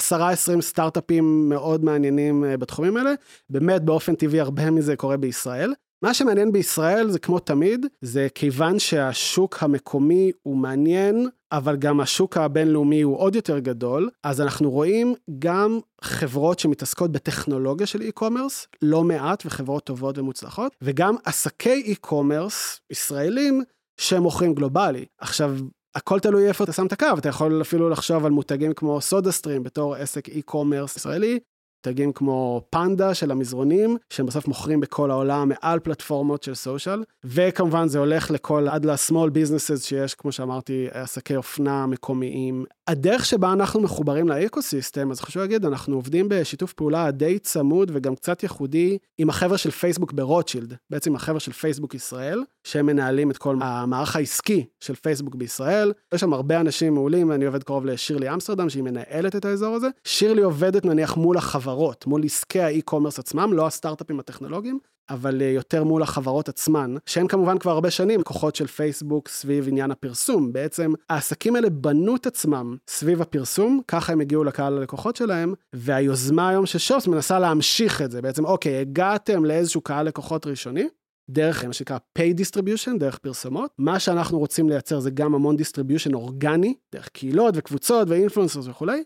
סטארט-אפים 0.61 1.49
מאוד 1.49 1.83
מעניינים 1.83 2.45
אה, 2.45 2.57
בתחומים 2.57 2.97
האלה. 2.97 3.13
באמת 3.49 3.83
באופן 3.83 4.15
טבעי 4.15 4.39
הרבה 4.39 4.71
מזה 4.71 4.95
קורה 4.95 5.17
בישראל. 5.17 5.73
מה 6.03 6.13
שמעניין 6.13 6.51
בישראל 6.51 7.09
זה 7.09 7.19
כמו 7.19 7.39
תמיד, 7.39 7.85
זה 8.01 8.27
כיוון 8.35 8.79
שהשוק 8.79 9.63
המקומי 9.63 10.31
הוא 10.43 10.57
מעניין, 10.57 11.29
אבל 11.51 11.75
גם 11.75 11.99
השוק 11.99 12.37
הבינלאומי 12.37 13.01
הוא 13.01 13.17
עוד 13.17 13.35
יותר 13.35 13.59
גדול, 13.59 14.09
אז 14.23 14.41
אנחנו 14.41 14.71
רואים 14.71 15.15
גם 15.39 15.79
חברות 16.01 16.59
שמתעסקות 16.59 17.11
בטכנולוגיה 17.11 17.87
של 17.87 18.01
e-commerce, 18.01 18.67
לא 18.81 19.03
מעט, 19.03 19.45
וחברות 19.45 19.83
טובות 19.83 20.17
ומוצלחות, 20.17 20.75
וגם 20.81 21.15
עסקי 21.25 21.95
e-commerce 21.95 22.79
ישראלים 22.91 23.63
שמוכרים 23.99 24.53
גלובלי. 24.53 25.05
עכשיו, 25.17 25.57
הכל 25.95 26.19
תלוי 26.19 26.47
איפה 26.47 26.63
אתה 26.63 26.73
שם 26.73 26.85
את 26.85 26.93
הקו, 26.93 27.07
אתה 27.17 27.29
יכול 27.29 27.61
אפילו 27.61 27.89
לחשוב 27.89 28.25
על 28.25 28.31
מותגים 28.31 28.73
כמו 28.73 29.01
סודה 29.01 29.31
סטרים 29.31 29.63
בתור 29.63 29.95
עסק 29.95 30.29
e-commerce 30.29 30.97
ישראלי, 30.97 31.39
מותגים 31.85 32.11
כמו 32.11 32.61
פנדה 32.69 33.13
של 33.13 33.31
המזרונים, 33.31 33.97
שהם 34.09 34.25
בסוף 34.25 34.47
מוכרים 34.47 34.79
בכל 34.79 35.11
העולם 35.11 35.49
מעל 35.49 35.79
פלטפורמות 35.79 36.43
של 36.43 36.55
סושיאל, 36.55 37.03
וכמובן 37.23 37.87
זה 37.87 37.99
הולך 37.99 38.31
לכל, 38.31 38.67
עד 38.67 38.85
ל-small 38.85 39.29
businesses 39.29 39.81
שיש, 39.81 40.15
כמו 40.15 40.31
שאמרתי, 40.31 40.87
עסקי 40.91 41.35
אופנה 41.35 41.85
מקומיים, 41.85 42.65
הדרך 42.87 43.25
שבה 43.25 43.53
אנחנו 43.53 43.81
מחוברים 43.81 44.27
לאקוסיסטם, 44.29 45.11
אז 45.11 45.21
חשוב 45.21 45.41
להגיד, 45.41 45.65
אנחנו 45.65 45.95
עובדים 45.95 46.25
בשיתוף 46.29 46.73
פעולה 46.73 47.11
די 47.11 47.39
צמוד 47.39 47.91
וגם 47.93 48.15
קצת 48.15 48.43
ייחודי 48.43 48.97
עם 49.17 49.29
החבר'ה 49.29 49.57
של 49.57 49.71
פייסבוק 49.71 50.13
ברוטשילד, 50.13 50.73
בעצם 50.89 51.15
החבר'ה 51.15 51.39
של 51.39 51.51
פייסבוק 51.51 51.95
ישראל, 51.95 52.43
שהם 52.63 52.85
מנהלים 52.85 53.31
את 53.31 53.37
כל 53.37 53.55
המערך 53.61 54.15
העסקי 54.15 54.65
של 54.79 54.95
פייסבוק 54.95 55.35
בישראל. 55.35 55.93
יש 56.13 56.21
שם 56.21 56.33
הרבה 56.33 56.59
אנשים 56.59 56.93
מעולים, 56.93 57.29
ואני 57.29 57.45
עובד 57.45 57.63
קרוב 57.63 57.85
לשירלי 57.85 58.33
אמסטרדם, 58.33 58.69
שהיא 58.69 58.83
מנהלת 58.83 59.35
את 59.35 59.45
האזור 59.45 59.75
הזה. 59.75 59.87
שירלי 60.03 60.41
עובדת 60.41 60.85
נניח 60.85 61.17
מול 61.17 61.37
החברות, 61.37 62.07
מול 62.07 62.25
עסקי 62.25 62.61
האי-קומרס 62.61 63.19
עצמם, 63.19 63.53
לא 63.53 63.67
הסטארט-אפים 63.67 64.19
הטכנולוגיים, 64.19 64.79
אבל 65.09 65.41
אה, 65.41 65.47
יותר 65.47 65.83
מול 65.83 66.03
החברות 66.03 66.49
עצמן, 66.49 66.95
שהן 67.05 67.27
כמובן 67.27 67.57
כבר 67.57 67.71
הרבה 67.71 67.91
שנים 67.91 68.23
לקוחות 68.23 68.55
של 68.55 68.67
פייסבוק 68.67 69.27
סביב 69.27 69.67
עניין 69.67 69.91
הפרסום. 69.91 70.53
בעצם 70.53 70.93
העסקים 71.09 71.55
האלה 71.55 71.69
בנו 71.69 72.15
את 72.15 72.25
עצמם 72.25 72.77
סביב 72.89 73.21
הפרסום, 73.21 73.81
ככה 73.87 74.13
הם 74.13 74.19
הגיעו 74.19 74.43
לקהל 74.43 74.77
הלקוחות 74.77 75.15
שלהם, 75.15 75.53
והיוזמה 75.73 76.49
היום 76.49 76.65
של 76.65 76.79
Shops 76.79 77.07
מנסה 77.07 77.39
להמשיך 77.39 78.01
את 78.01 78.11
זה. 78.11 78.21
בעצם, 78.21 78.45
אוקיי, 78.45 78.77
הגעתם 78.77 79.45
לאיזשהו 79.45 79.81
קהל 79.81 80.05
לקוחות 80.05 80.47
ראשוני, 80.47 80.87
דרך 81.29 81.65
מה 81.65 81.73
שנקרא 81.73 81.97
paid 82.19 82.41
distribution, 82.41 82.97
דרך 82.99 83.17
פרסומות. 83.17 83.71
מה 83.77 83.99
שאנחנו 83.99 84.39
רוצים 84.39 84.69
לייצר 84.69 84.99
זה 84.99 85.11
גם 85.11 85.35
המון 85.35 85.55
distribution 85.55 86.13
אורגני, 86.13 86.73
דרך 86.95 87.09
קהילות 87.09 87.53
וקבוצות 87.57 88.09
ואינפלואנסרס 88.09 88.67
וכולי, 88.67 89.03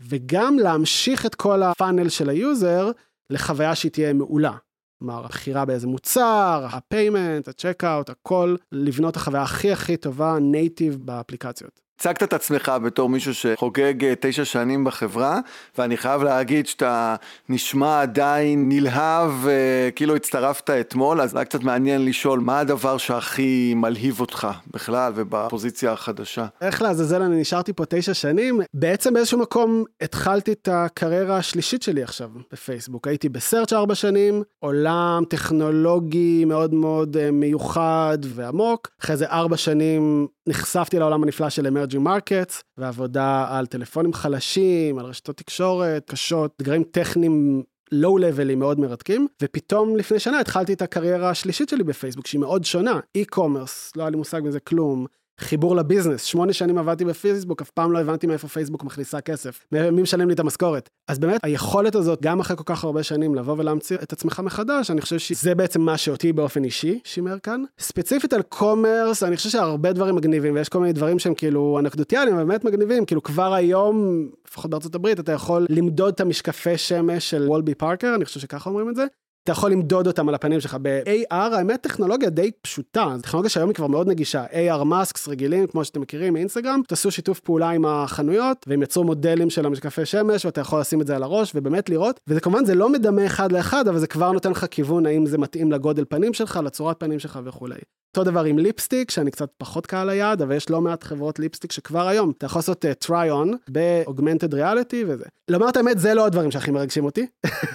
וגם 0.00 0.58
להמשיך 0.58 1.26
את 1.26 1.34
כל 1.34 1.62
ה-funnel 1.62 2.08
של 2.08 2.28
היוזר 2.28 2.90
לחוויה 3.30 3.74
שהיא 3.74 3.92
תהיה 3.92 4.12
מעולה. 4.12 4.56
כלומר, 4.98 5.24
הבחירה 5.24 5.64
באיזה 5.64 5.86
מוצר, 5.86 6.66
ה-payment, 6.72 7.48
ה-checkout, 7.48 8.10
הכל, 8.10 8.56
לבנות 8.72 9.16
החוויה 9.16 9.42
הכי 9.42 9.72
הכי 9.72 9.96
טובה 9.96 10.38
native 10.40 10.98
באפליקציות. 11.04 11.87
הצגת 12.00 12.22
את 12.22 12.32
עצמך 12.32 12.72
בתור 12.84 13.08
מישהו 13.08 13.34
שחוגג 13.34 14.04
אה, 14.04 14.12
תשע 14.20 14.44
שנים 14.44 14.84
בחברה, 14.84 15.40
ואני 15.78 15.96
חייב 15.96 16.22
להגיד 16.22 16.66
שאתה 16.66 17.16
נשמע 17.48 18.02
עדיין 18.02 18.68
נלהב, 18.68 19.30
אה, 19.48 19.88
כאילו 19.96 20.16
הצטרפת 20.16 20.70
אתמול, 20.70 21.20
אז 21.20 21.36
היה 21.36 21.44
קצת 21.44 21.62
מעניין 21.62 22.04
לשאול, 22.04 22.40
מה 22.40 22.58
הדבר 22.58 22.98
שהכי 22.98 23.74
מלהיב 23.76 24.20
אותך 24.20 24.48
בכלל 24.70 25.12
ובפוזיציה 25.16 25.92
החדשה? 25.92 26.46
איך 26.60 26.82
לעזאזל 26.82 27.22
אני 27.22 27.40
נשארתי 27.40 27.72
פה 27.72 27.84
תשע 27.88 28.14
שנים? 28.14 28.60
בעצם 28.74 29.14
באיזשהו 29.14 29.38
מקום 29.38 29.84
התחלתי 30.00 30.52
את 30.52 30.68
הקריירה 30.72 31.36
השלישית 31.36 31.82
שלי 31.82 32.02
עכשיו 32.02 32.30
בפייסבוק. 32.52 33.08
הייתי 33.08 33.28
ב-search 33.28 33.72
ארבע 33.72 33.94
שנים, 33.94 34.42
עולם 34.58 35.22
טכנולוגי 35.28 36.44
מאוד 36.44 36.74
מאוד 36.74 37.16
אה, 37.16 37.30
מיוחד 37.30 38.18
ועמוק. 38.22 38.88
אחרי 39.00 39.16
זה 39.16 39.26
ארבע 39.26 39.56
שנים 39.56 40.26
נחשפתי 40.48 40.98
לעולם 40.98 41.22
הנפלא 41.22 41.50
של 41.50 41.66
emerging 41.88 41.98
markets, 41.98 42.62
ועבודה 42.78 43.46
על 43.50 43.66
טלפונים 43.66 44.12
חלשים, 44.12 44.98
על 44.98 45.04
רשתות 45.06 45.36
תקשורת 45.36 46.10
קשות, 46.10 46.52
אתגרים 46.56 46.84
טכניים 46.84 47.62
low-levelים 47.92 48.58
מאוד 48.58 48.80
מרתקים, 48.80 49.26
ופתאום 49.42 49.96
לפני 49.96 50.18
שנה 50.18 50.40
התחלתי 50.40 50.72
את 50.72 50.82
הקריירה 50.82 51.30
השלישית 51.30 51.68
שלי 51.68 51.84
בפייסבוק, 51.84 52.26
שהיא 52.26 52.40
מאוד 52.40 52.64
שונה, 52.64 53.00
e-commerce, 53.18 53.92
לא 53.96 54.02
היה 54.02 54.10
לי 54.10 54.16
מושג 54.16 54.40
מזה 54.44 54.60
כלום, 54.60 55.06
חיבור 55.38 55.76
לביזנס, 55.76 56.24
שמונה 56.24 56.52
שנים 56.52 56.78
עבדתי 56.78 57.04
בפייסבוק, 57.04 57.62
אף 57.62 57.70
פעם 57.70 57.92
לא 57.92 57.98
הבנתי 57.98 58.26
מאיפה 58.26 58.48
פייסבוק 58.48 58.84
מכניסה 58.84 59.20
כסף, 59.20 59.66
מי 59.72 60.02
משלם 60.02 60.28
לי 60.28 60.34
את 60.34 60.40
המשכורת. 60.40 60.88
אז 61.08 61.18
באמת, 61.18 61.40
היכולת 61.44 61.94
הזאת, 61.94 62.22
גם 62.22 62.40
אחרי 62.40 62.56
כל 62.56 62.62
כך 62.66 62.84
הרבה 62.84 63.02
שנים, 63.02 63.34
לבוא 63.34 63.54
ולהמציא 63.58 63.96
את 64.02 64.12
עצמך 64.12 64.40
מחדש, 64.44 64.90
אני 64.90 65.00
חושב 65.00 65.18
שזה 65.18 65.54
בעצם 65.54 65.80
מה 65.80 65.96
שאותי 65.96 66.32
באופן 66.32 66.64
אישי 66.64 67.00
שימר 67.04 67.38
כאן. 67.38 67.62
ספציפית 67.78 68.32
על 68.32 68.42
commerce, 68.42 69.22
אני 69.22 69.36
חושב 69.36 69.50
שהרבה 69.50 69.92
דברים 69.92 70.14
מגניבים, 70.14 70.54
ויש 70.54 70.68
כל 70.68 70.80
מיני 70.80 70.92
דברים 70.92 71.18
שהם 71.18 71.34
כאילו 71.34 71.78
אנקדוטיאליים, 71.78 72.36
באמת 72.36 72.64
מגניבים, 72.64 73.04
כאילו 73.04 73.22
כבר 73.22 73.54
היום, 73.54 74.28
לפחות 74.48 74.70
בארצות 74.70 74.94
הברית, 74.94 75.20
אתה 75.20 75.32
יכול 75.32 75.66
למדוד 75.70 76.14
את 76.14 76.20
המשקפי 76.20 76.78
שמש 76.78 77.30
של 77.30 77.48
Warby 77.48 77.74
Parker, 77.74 78.14
אני 78.14 78.24
חושב 78.24 78.40
שככה 78.40 78.70
אומרים 78.70 78.88
את 78.88 78.96
זה, 78.96 79.04
אתה 79.48 79.56
יכול 79.56 79.72
למדוד 79.72 80.06
אותם 80.06 80.28
על 80.28 80.34
הפנים 80.34 80.60
שלך. 80.60 80.76
ב-AR, 80.82 81.34
האמת 81.34 81.80
טכנולוגיה 81.80 82.30
די 82.30 82.50
פשוטה, 82.62 83.12
זו 83.16 83.22
טכנולוגיה 83.22 83.50
שהיום 83.50 83.68
היא 83.68 83.74
כבר 83.74 83.86
מאוד 83.86 84.08
נגישה. 84.08 84.44
AR 84.46 84.84
מאסקס 84.84 85.28
רגילים, 85.28 85.66
כמו 85.66 85.84
שאתם 85.84 86.00
מכירים 86.00 86.32
מאינסטגרם, 86.32 86.80
תעשו 86.86 87.10
שיתוף 87.10 87.40
פעולה 87.40 87.70
עם 87.70 87.84
החנויות, 87.86 88.64
והם 88.68 88.82
יצרו 88.82 89.04
מודלים 89.04 89.50
של 89.50 89.66
המשקפי 89.66 90.06
שמש, 90.06 90.44
ואתה 90.44 90.60
יכול 90.60 90.80
לשים 90.80 91.00
את 91.00 91.06
זה 91.06 91.16
על 91.16 91.22
הראש, 91.22 91.52
ובאמת 91.54 91.90
לראות, 91.90 92.20
וזה 92.26 92.40
כמובן, 92.40 92.64
זה 92.64 92.74
לא 92.74 92.92
מדמה 92.92 93.26
אחד 93.26 93.52
לאחד, 93.52 93.88
אבל 93.88 93.98
זה 93.98 94.06
כבר 94.06 94.32
נותן 94.32 94.50
לך 94.50 94.66
כיוון 94.70 95.06
האם 95.06 95.26
זה 95.26 95.38
מתאים 95.38 95.72
לגודל 95.72 96.04
פנים 96.08 96.34
שלך, 96.34 96.60
לצורת 96.64 97.00
פנים 97.00 97.18
שלך 97.18 97.38
וכולי. 97.44 97.78
אותו 98.18 98.30
דבר 98.30 98.44
עם 98.44 98.58
ליפסטיק, 98.58 99.10
שאני 99.10 99.30
קצת 99.30 99.50
פחות 99.58 99.86
קהל 99.86 100.08
היעד, 100.08 100.42
אבל 100.42 100.56
יש 100.56 100.70
לא 100.70 100.80
מעט 100.80 101.04
חברות 101.04 101.38
ליפסטיק 101.38 101.72
שכבר 101.72 102.08
היום, 102.08 102.30
אתה 102.38 102.46
יכול 102.46 102.58
לעשות 102.58 102.84
uh, 102.84 103.06
try 103.06 103.30
on 103.30 103.72
ב-augmented 103.72 104.52
reality 104.52 104.96
וזה. 105.06 105.24
לומר 105.48 105.68
את 105.68 105.76
האמת, 105.76 105.98
זה 105.98 106.14
לא 106.14 106.26
הדברים 106.26 106.50
שהכי 106.50 106.70
מרגשים 106.70 107.04
אותי. 107.04 107.26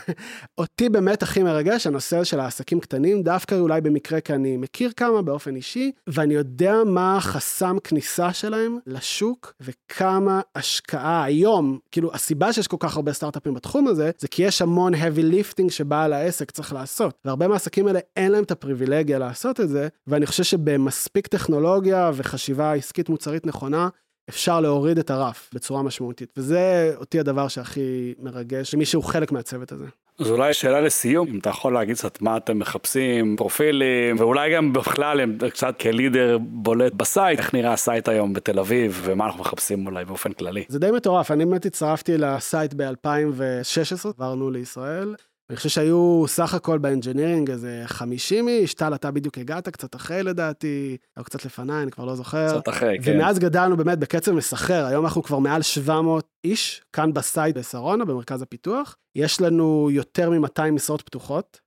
אותי 0.58 0.90
באמת 0.90 1.24
הכי 1.24 1.44
מרגש 1.44 1.88
הנושא 1.88 2.24
של 2.24 2.40
העסקים 2.40 2.80
קטנים, 2.80 3.24
דווקא 3.24 3.56
אולי 3.56 3.82
במקרה 3.82 4.22
כי 4.22 4.34
אני 4.34 4.58
מכיר 4.58 4.92
כמה 4.98 5.22
באופן 5.22 5.56
אישי, 5.56 5.92
ואני 6.08 6.34
יודע 6.34 6.76
מה 6.86 7.18
חסם 7.22 7.78
כניסה 7.84 8.34
שלהם 8.34 8.78
לשוק, 8.88 9.54
וכמה 9.62 10.42
השקעה 10.56 11.24
היום, 11.24 11.80
כאילו 11.92 12.14
הסיבה 12.14 12.54
שיש 12.54 12.68
כל 12.68 12.78
כך 12.80 12.96
הרבה 12.96 13.14
סטארט-אפים 13.14 13.54
בתחום 13.54 13.88
הזה, 13.88 14.12
זה 14.18 14.28
כי 14.28 14.44
יש 14.44 14.62
המון 14.62 14.94
heavy 14.94 15.34
lifting 15.34 15.72
שבעל 15.72 16.14
העסק 16.14 16.52
צריך 16.52 16.74
לעשות. 16.74 17.14
והרבה 17.26 17.48
מהעסקים 17.48 17.88
האלה 17.88 18.00
אין 18.16 18.32
להם 18.32 18.44
את 18.44 18.52
הפריבילגיה 18.52 19.20
לעשות 19.20 19.60
את 19.60 19.70
זה, 19.70 19.88
ואני 20.08 20.26
חושב 20.34 20.44
שבמספיק 20.44 21.28
טכנולוגיה 21.28 22.12
וחשיבה 22.14 22.74
עסקית 22.74 23.10
מוצרית 23.10 23.46
נכונה, 23.46 23.90
אפשר 24.30 24.60
להוריד 24.60 24.98
את 24.98 25.10
הרף 25.12 25.50
בצורה 25.54 25.84
משמעותית, 25.84 26.34
וזה 26.38 26.94
אותי 26.96 27.20
הדבר 27.20 27.48
שהכי 27.48 28.14
מרגש, 28.20 28.76
מי 28.76 28.86
שהוא 28.86 29.04
חלק 29.04 29.32
מהצוות 29.32 29.72
הזה. 29.72 29.86
אז 30.20 30.32
אולי 30.32 30.54
שאלה 30.54 30.82
לסיום, 30.82 31.28
אם 31.28 31.40
אתה 31.40 31.50
יכול 31.50 31.74
להגיד 31.74 31.96
קצת 31.96 32.22
מה 32.22 32.38
אתם 32.38 32.60
מחפשים, 32.60 33.36
פרופילים, 33.36 34.16
ואולי 34.20 34.56
גם 34.56 34.74
בכלל 34.74 35.38
קצת 35.50 35.80
כ-לידר 35.80 36.38
בולט 36.42 36.94
ב-site, 36.94 37.40
איך 37.40 37.54
נראה 37.54 37.74
ה-site 37.74 38.08
היום 38.08 38.34
בתל 38.34 38.60
אביב, 38.60 39.02
ומה 39.04 39.26
אנחנו 39.26 39.40
מחפשים 39.40 39.88
אולי 39.88 40.06
באופן 40.06 40.34
כללי. 40.34 40.64
זה 40.68 40.80
די 40.80 40.92
מטורף, 40.92 41.32
אני 41.32 41.46
באמת 41.46 41.66
הצטרפתי 41.66 42.18
ל-site 42.18 42.74
ב-2016, 42.74 44.08
עברנו 44.18 44.52
לישראל. 44.52 45.16
אני 45.54 45.58
חושב 45.58 45.70
שהיו 45.70 46.24
סך 46.28 46.54
הכל 46.54 46.78
באנג'ינירינג 46.78 47.52
איזה 47.52 47.84
50 47.86 48.48
איש, 48.48 48.74
טל, 48.74 48.96
אתה 48.96 49.12
בדיוק 49.12 49.38
הגעת, 49.38 49.70
קצת 49.70 49.96
אחרי 49.96 50.24
לדעתי, 50.24 50.98
או 51.18 51.24
קצת 51.24 51.46
לפניי, 51.46 51.84
אני 51.84 51.92
כבר 51.92 52.06
לא 52.06 52.16
זוכר. 52.16 52.60
קצת 52.60 52.70
אחרי, 52.70 52.98
כן. 53.04 53.16
ומאז 53.16 53.40
גדלנו 53.40 53.78
באמת 53.78 54.00
בקצב 54.00 54.32
מסחרר, 54.32 54.86
היום 54.86 55.06
אנחנו 55.06 55.24
כבר 55.24 55.40
מעל 55.40 55.62
700 55.62 56.28
איש, 56.44 56.82
כאן 56.94 57.14
ב-site 57.14 57.58
בשרונה, 57.58 58.06
במרכז 58.06 58.42
הפיתוח. 58.42 58.96
יש 59.16 59.42
לנו 59.42 59.90
יותר 59.92 60.30
מ-200 60.30 60.72
משרות 60.72 61.02
פתוחות. 61.02 61.60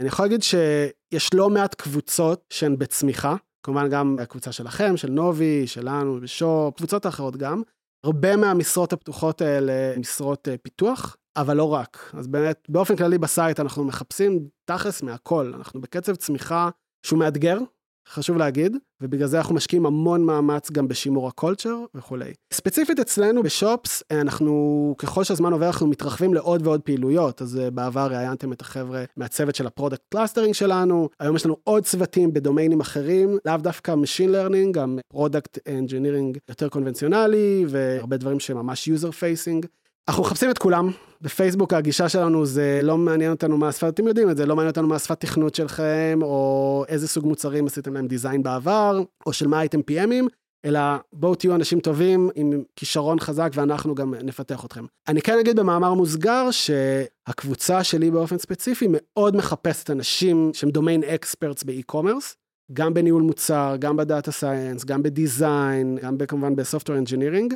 אני 0.00 0.08
יכול 0.08 0.24
להגיד 0.24 0.42
שיש 0.42 1.34
לא 1.34 1.50
מעט 1.50 1.74
קבוצות 1.74 2.44
שהן 2.50 2.78
בצמיחה, 2.78 3.36
כמובן 3.66 3.88
גם 3.90 4.16
הקבוצה 4.20 4.52
שלכם, 4.52 4.96
של 4.96 5.10
נובי, 5.10 5.66
שלנו, 5.66 6.20
ב-Shops, 6.20 6.76
קבוצות 6.76 7.06
אחרות 7.06 7.36
גם. 7.36 7.62
הרבה 8.04 8.36
מהמשרות 8.36 8.92
הפתוחות 8.92 9.40
האלה 9.40 9.98
משרות 9.98 10.48
אה, 10.48 10.54
פיתוח, 10.62 11.16
אבל 11.36 11.56
לא 11.56 11.72
רק. 11.72 12.12
אז 12.18 12.26
באמת, 12.26 12.66
באופן 12.68 12.96
כללי 12.96 13.18
ב-site 13.18 13.60
אנחנו 13.60 13.84
מחפשים 13.84 14.48
תכלס 14.64 15.02
מהכל. 15.02 15.52
אנחנו 15.56 15.80
בקצב 15.80 16.14
צמיחה 16.14 16.70
שהוא 17.06 17.18
מאתגר, 17.18 17.58
חשוב 18.08 18.36
להגיד, 18.36 18.76
ובגלל 19.00 19.28
זה 19.28 19.38
אנחנו 19.38 19.54
משקיעים 19.54 19.86
המון 19.86 20.24
מאמץ 20.24 20.70
גם 20.70 20.88
בשימור 20.88 21.28
ה-culture 21.28 21.76
וכולי. 21.94 22.32
ספציפית 22.52 23.00
אצלנו 23.00 23.42
ב-Shops, 23.42 24.02
אנחנו, 24.10 24.94
ככל 24.98 25.24
שהזמן 25.24 25.52
עובר, 25.52 25.66
אנחנו 25.66 25.86
מתרחבים 25.86 26.34
לעוד 26.34 26.66
ועוד 26.66 26.80
פעילויות. 26.80 27.42
אז 27.42 27.58
אה, 27.58 27.70
בעבר 27.70 28.06
ראיינתם 28.06 28.52
את 28.52 28.60
החבר'ה 28.60 29.04
מהצוות 29.16 29.54
של 29.54 29.66
ה-product 29.66 30.02
clustering 30.12 30.54
שלנו, 30.54 31.08
היום 31.20 31.36
יש 31.36 31.46
לנו 31.46 31.56
עוד 31.64 31.84
צוותים 31.84 32.32
בדומיינים 32.32 32.80
אחרים, 32.80 33.38
לאו 33.44 33.56
דווקא 33.56 33.94
Machine 33.94 34.30
Learning, 34.30 34.70
גם 34.70 34.98
product 35.08 35.58
engineering 35.58 36.38
יותר 36.48 36.68
קונבנציונלי, 36.68 37.64
והרבה 37.68 38.16
דברים 38.16 38.40
שממש 38.40 38.88
user 38.88 39.10
facing. 39.10 39.66
אנחנו 40.08 40.22
מחפשים 40.22 40.50
את 40.50 40.58
כולם, 40.58 40.90
בפייסבוק 41.20 41.72
הגישה 41.72 42.08
שלנו 42.08 42.46
זה 42.46 42.80
לא 42.82 42.98
מעניין 42.98 43.30
אותנו 43.30 43.58
מה 43.58 43.68
השפת, 43.68 43.94
אתם 43.94 44.06
יודעים 44.06 44.30
את 44.30 44.36
זה, 44.36 44.46
לא 44.46 44.56
מעניין 44.56 44.70
אותנו 44.70 44.88
מה 44.88 44.96
השפת 44.96 45.20
תכנות 45.20 45.54
שלכם, 45.54 46.18
או 46.22 46.84
איזה 46.88 47.08
סוג 47.08 47.26
מוצרים 47.26 47.66
עשיתם 47.66 47.94
להם 47.94 48.06
design 48.06 48.42
בעבר, 48.42 49.02
או 49.26 49.32
של 49.32 49.46
מה 49.46 49.58
הייתם 49.58 49.80
PM-ים, 49.80 50.28
אלא 50.64 50.80
בואו 51.12 51.34
תהיו 51.34 51.54
אנשים 51.54 51.80
טובים 51.80 52.30
עם 52.34 52.62
כישרון 52.76 53.20
חזק 53.20 53.50
ואנחנו 53.54 53.94
גם 53.94 54.14
נפתח 54.14 54.64
אתכם. 54.64 54.84
אני 55.08 55.22
כן 55.22 55.38
אגיד 55.40 55.60
במאמר 55.60 55.94
מוסגר 55.94 56.50
שהקבוצה 56.50 57.84
שלי 57.84 58.10
באופן 58.10 58.38
ספציפי 58.38 58.86
מאוד 58.90 59.36
מחפשת 59.36 59.90
אנשים 59.90 60.50
שהם 60.54 60.70
domain 60.70 61.04
experts 61.04 61.62
ב-e-commerce, 61.62 62.36
גם 62.72 62.94
בניהול 62.94 63.22
מוצר, 63.22 63.76
גם 63.78 63.96
בדאטה 63.96 64.32
סייאנס, 64.32 64.84
גם 64.84 65.02
בדיזיין, 65.02 65.98
גם 66.02 66.16
כמובן 66.28 66.56
בסופטוור 66.56 66.98
אנג'ינירינג. 66.98 67.54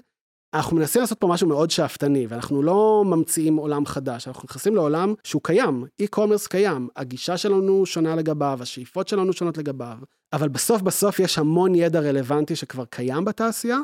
אנחנו 0.54 0.76
מנסים 0.76 1.00
לעשות 1.00 1.20
פה 1.20 1.26
משהו 1.26 1.48
מאוד 1.48 1.70
שאפתני, 1.70 2.26
ואנחנו 2.26 2.62
לא 2.62 3.02
ממציאים 3.06 3.56
עולם 3.56 3.86
חדש, 3.86 4.28
אנחנו 4.28 4.42
נכנסים 4.44 4.74
לעולם 4.74 5.14
שהוא 5.24 5.42
קיים, 5.42 5.84
e-commerce 6.02 6.48
קיים, 6.48 6.88
הגישה 6.96 7.36
שלנו 7.36 7.86
שונה 7.86 8.16
לגביו, 8.16 8.58
השאיפות 8.62 9.08
שלנו 9.08 9.32
שונות 9.32 9.58
לגביו, 9.58 9.96
אבל 10.32 10.48
בסוף 10.48 10.82
בסוף 10.82 11.18
יש 11.18 11.38
המון 11.38 11.74
ידע 11.74 12.00
רלוונטי 12.00 12.56
שכבר 12.56 12.84
קיים 12.84 13.24
בתעשייה, 13.24 13.78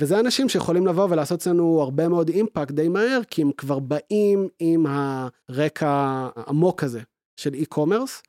וזה 0.00 0.20
אנשים 0.20 0.48
שיכולים 0.48 0.86
לבוא 0.86 1.06
ולעשות 1.10 1.38
אצלנו 1.40 1.80
הרבה 1.82 2.08
מאוד 2.08 2.28
impact 2.28 2.70
די 2.70 2.88
מהר, 2.88 3.20
כי 3.30 3.42
הם 3.42 3.50
כבר 3.56 3.78
באים 3.78 4.48
עם 4.58 4.86
הרקע 4.88 5.88
העמוק 6.36 6.84
הזה 6.84 7.00
של 7.36 7.54
e-commerce, 7.54 8.22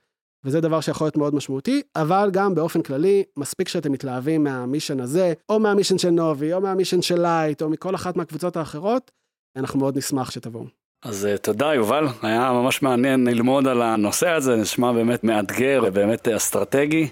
וזה 0.43 0.61
דבר 0.61 0.81
שיכול 0.81 1.05
להיות 1.05 1.17
מאוד 1.17 1.35
משמעותי, 1.35 1.81
אבל 1.95 2.29
גם 2.33 2.55
באופן 2.55 2.81
כללי, 2.81 3.23
מספיק 3.37 3.67
שאתם 3.67 3.91
מתלהבים 3.91 4.43
מה-mission 4.43 4.99
הזה, 4.99 5.33
או 5.49 5.59
מה-mission 5.59 5.97
של 5.97 6.09
נובי, 6.09 6.53
או 6.53 6.61
מה-mission 6.61 7.01
של 7.01 7.21
לייט, 7.21 7.61
או 7.61 7.69
מכל 7.69 7.95
אחת 7.95 8.17
מהקבוצות 8.17 8.57
האחרות, 8.57 9.11
אנחנו 9.55 9.79
מאוד 9.79 9.97
נשמח 9.97 10.31
שתבואו. 10.31 10.65
אז 11.05 11.25
אה, 11.25 11.37
תודה 11.37 11.73
יובל, 11.73 12.07
היה 12.21 12.51
ממש 12.51 12.81
מעניין 12.81 13.27
ללמוד 13.27 13.67
על 13.67 13.81
הנושא 13.81 14.29
הזה, 14.29 14.55
נשמע 14.55 14.91
באמת 14.91 15.23
מאתגר 15.23 15.81
ובאמת 15.85 16.27
אסטרטגי. 16.27 17.07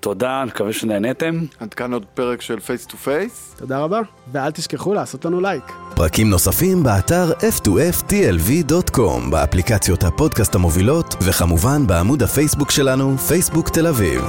תודה, 0.00 0.42
אני 0.42 0.50
מקווה 0.50 0.72
שנהניתם. 0.72 1.40
עד 1.60 1.74
כאן 1.74 1.92
עוד 1.92 2.04
פרק 2.14 2.40
של 2.40 2.60
פייס 2.60 2.86
טו 2.86 2.96
פייס. 2.96 3.54
תודה 3.58 3.78
רבה, 3.78 4.00
ואל 4.32 4.50
תשכחו 4.50 4.94
לעשות 4.94 5.24
לנו 5.24 5.40
לייק. 5.40 5.72
פרקים 5.94 6.30
נוספים 6.30 6.82
באתר 6.82 7.32
f2ftlv.com, 7.32 9.30
באפליקציות 9.30 10.04
הפודקאסט 10.04 10.54
המובילות, 10.54 11.14
וכמובן 11.22 11.86
בעמוד 11.86 12.22
הפייסבוק 12.22 12.70
שלנו, 12.70 13.18
פייסבוק 13.18 13.68
תל 13.68 13.86
אביב. 13.86 14.20